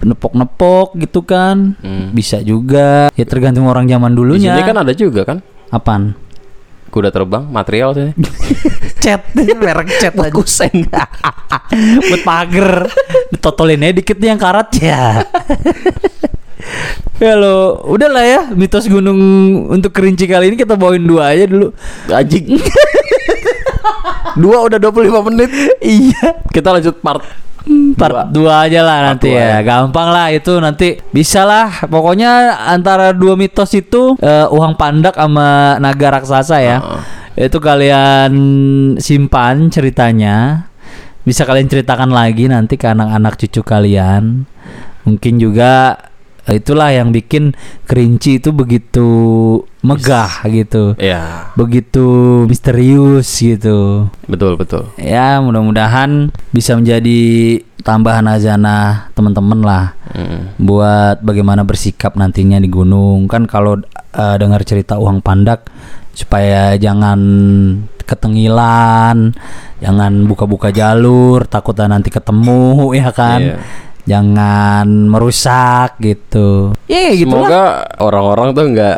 nepok-nepok 0.03 0.95
gitu 0.99 1.23
kan. 1.23 1.75
Hmm. 1.79 2.11
Bisa 2.15 2.39
juga. 2.43 3.11
Ya 3.15 3.25
tergantung 3.27 3.67
orang 3.67 3.87
zaman 3.87 4.13
Di 4.13 4.17
dulunya. 4.17 4.53
sini 4.55 4.61
kan 4.63 4.77
ada 4.79 4.93
juga 4.95 5.21
kan 5.27 5.37
apaan? 5.69 6.15
kuda 6.89 7.13
terbang 7.13 7.45
material 7.45 7.93
sih. 7.93 8.09
Cat, 9.05 9.31
merek 9.37 9.87
cat 10.01 10.11
aja. 10.17 10.33
Kusen. 10.33 10.89
Buat 12.09 12.21
pagar. 12.25 12.89
Ditotolinnya 13.31 13.95
dikit 13.95 14.17
nih 14.19 14.35
yang 14.35 14.41
karat 14.41 14.69
ya. 14.81 15.01
Ya 17.19 17.35
lo, 17.35 17.83
udahlah 17.83 18.23
ya 18.23 18.41
mitos 18.55 18.87
gunung 18.87 19.19
untuk 19.67 19.91
kerinci 19.91 20.23
kali 20.23 20.51
ini 20.51 20.55
kita 20.55 20.79
bawain 20.79 21.03
dua 21.03 21.35
aja 21.35 21.51
dulu. 21.51 21.75
Anjing. 22.07 22.55
Dua 24.39 24.63
udah 24.63 24.79
25 24.79 25.27
menit. 25.27 25.51
iya. 25.83 26.39
Kita 26.47 26.71
lanjut 26.71 26.95
part 27.03 27.19
Part 27.99 28.31
dua 28.31 28.65
aja 28.65 28.81
lah 28.81 29.11
nanti 29.13 29.29
dua 29.29 29.59
ya. 29.59 29.59
Gampang 29.61 30.09
lah 30.09 30.31
itu 30.31 30.57
nanti 30.63 30.97
bisa 31.11 31.43
lah. 31.43 31.85
Pokoknya 31.85 32.55
antara 32.69 33.11
dua 33.11 33.35
mitos 33.35 33.75
itu 33.75 34.15
eh, 34.19 34.47
uang 34.47 34.79
pandak 34.79 35.19
sama 35.19 35.75
naga 35.77 36.19
raksasa 36.19 36.57
ya. 36.63 36.77
Itu 37.35 37.59
kalian 37.59 38.31
simpan 38.97 39.67
ceritanya. 39.71 40.67
Bisa 41.27 41.45
kalian 41.45 41.69
ceritakan 41.69 42.09
lagi 42.09 42.49
nanti 42.49 42.79
ke 42.79 42.89
anak-anak 42.89 43.37
cucu 43.37 43.61
kalian. 43.61 44.47
Mungkin 45.05 45.37
juga 45.37 45.99
itulah 46.49 46.89
yang 46.89 47.13
bikin 47.13 47.53
kerinci 47.85 48.41
itu 48.41 48.49
begitu 48.49 49.09
megah 49.89 50.31
gitu. 50.45 50.83
Ya, 50.95 51.49
Begitu 51.53 52.05
misterius 52.45 53.29
gitu. 53.35 54.07
betul 54.25 54.53
betul. 54.55 54.89
Ya 54.95 55.39
mudah-mudahan 55.39 56.29
bisa 56.49 56.73
menjadi 56.73 57.19
tambahan 57.79 58.27
azana 58.27 59.09
teman-teman 59.13 59.61
lah 59.61 59.85
Mm. 60.09 60.57
buat 60.57 61.21
bagaimana 61.21 61.61
bersikap 61.61 62.17
nantinya 62.17 62.57
di 62.57 62.65
gunung 62.65 63.29
kan 63.29 63.45
kalau 63.45 63.77
eh, 64.11 64.35
dengar 64.35 64.65
cerita 64.65 64.97
uang 64.97 65.21
pandak 65.21 65.69
supaya 66.11 66.73
jangan 66.75 67.21
ketengilan 68.03 69.31
jangan 69.79 70.11
buka-buka 70.25 70.69
jalur 70.69 71.45
takutnya 71.45 71.93
nanti 71.93 72.09
ketemu 72.09 72.73
ya 72.99 73.09
kan 73.11 73.39
Iya. 73.39 73.55
Jangan 74.07 74.87
merusak 75.09 75.99
gitu. 75.99 76.71
Ya 76.87 77.11
gitu 77.15 77.31
lah. 77.33 77.47
Semoga 77.47 77.63
orang-orang 77.99 78.47
tuh 78.55 78.65
nggak 78.71 78.97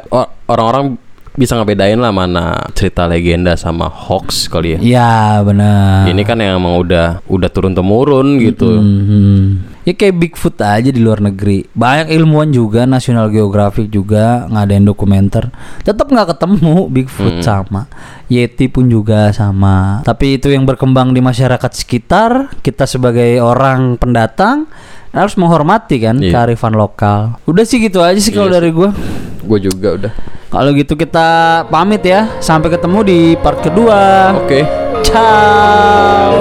orang-orang 0.49 0.85
bisa 1.31 1.55
ngebedain 1.55 1.95
lah 1.95 2.11
mana 2.11 2.59
cerita 2.75 3.07
legenda 3.07 3.55
sama 3.55 3.87
hoax 3.87 4.51
kali 4.51 4.75
ya. 4.75 4.79
ya 4.83 5.13
benar 5.39 6.03
Ini 6.11 6.21
kan 6.27 6.35
yang 6.43 6.59
emang 6.59 6.75
udah 6.75 7.23
udah 7.23 7.49
turun 7.49 7.71
temurun 7.71 8.35
gitu. 8.39 8.67
Mhm. 8.79 9.71
Ya 9.81 9.97
kayak 9.97 10.13
Bigfoot 10.13 10.61
aja 10.61 10.93
di 10.93 11.01
luar 11.01 11.25
negeri. 11.25 11.65
Banyak 11.73 12.13
ilmuwan 12.13 12.53
juga, 12.53 12.85
National 12.85 13.33
Geographic 13.33 13.89
juga 13.89 14.45
ngadain 14.45 14.85
dokumenter. 14.85 15.49
Tetap 15.81 16.05
nggak 16.05 16.37
ketemu 16.37 16.85
Bigfoot 16.85 17.41
sama. 17.41 17.89
Yeti 18.29 18.69
pun 18.69 18.85
juga 18.85 19.33
sama. 19.33 20.05
Tapi 20.05 20.37
itu 20.37 20.53
yang 20.53 20.69
berkembang 20.69 21.17
di 21.17 21.21
masyarakat 21.25 21.71
sekitar, 21.73 22.53
kita 22.61 22.85
sebagai 22.85 23.41
orang 23.41 23.97
pendatang 23.97 24.69
harus 25.11 25.33
menghormati 25.33 25.97
kan 25.97 26.21
Iya. 26.21 26.29
kearifan 26.29 26.77
lokal. 26.77 27.41
Udah 27.49 27.65
sih 27.65 27.81
gitu 27.81 28.05
aja 28.05 28.21
sih 28.21 28.29
kalau 28.29 28.53
Iya 28.53 28.61
dari 28.61 28.69
gua. 28.69 28.93
Gue 29.41 29.59
juga 29.65 29.97
udah. 29.97 30.13
Kalau 30.51 30.75
gitu 30.75 30.99
kita 30.99 31.63
pamit 31.71 32.03
ya. 32.03 32.27
Sampai 32.43 32.67
ketemu 32.75 32.99
di 33.07 33.19
part 33.39 33.63
kedua. 33.63 34.35
Oke. 34.35 34.67
Ciao. 35.07 36.35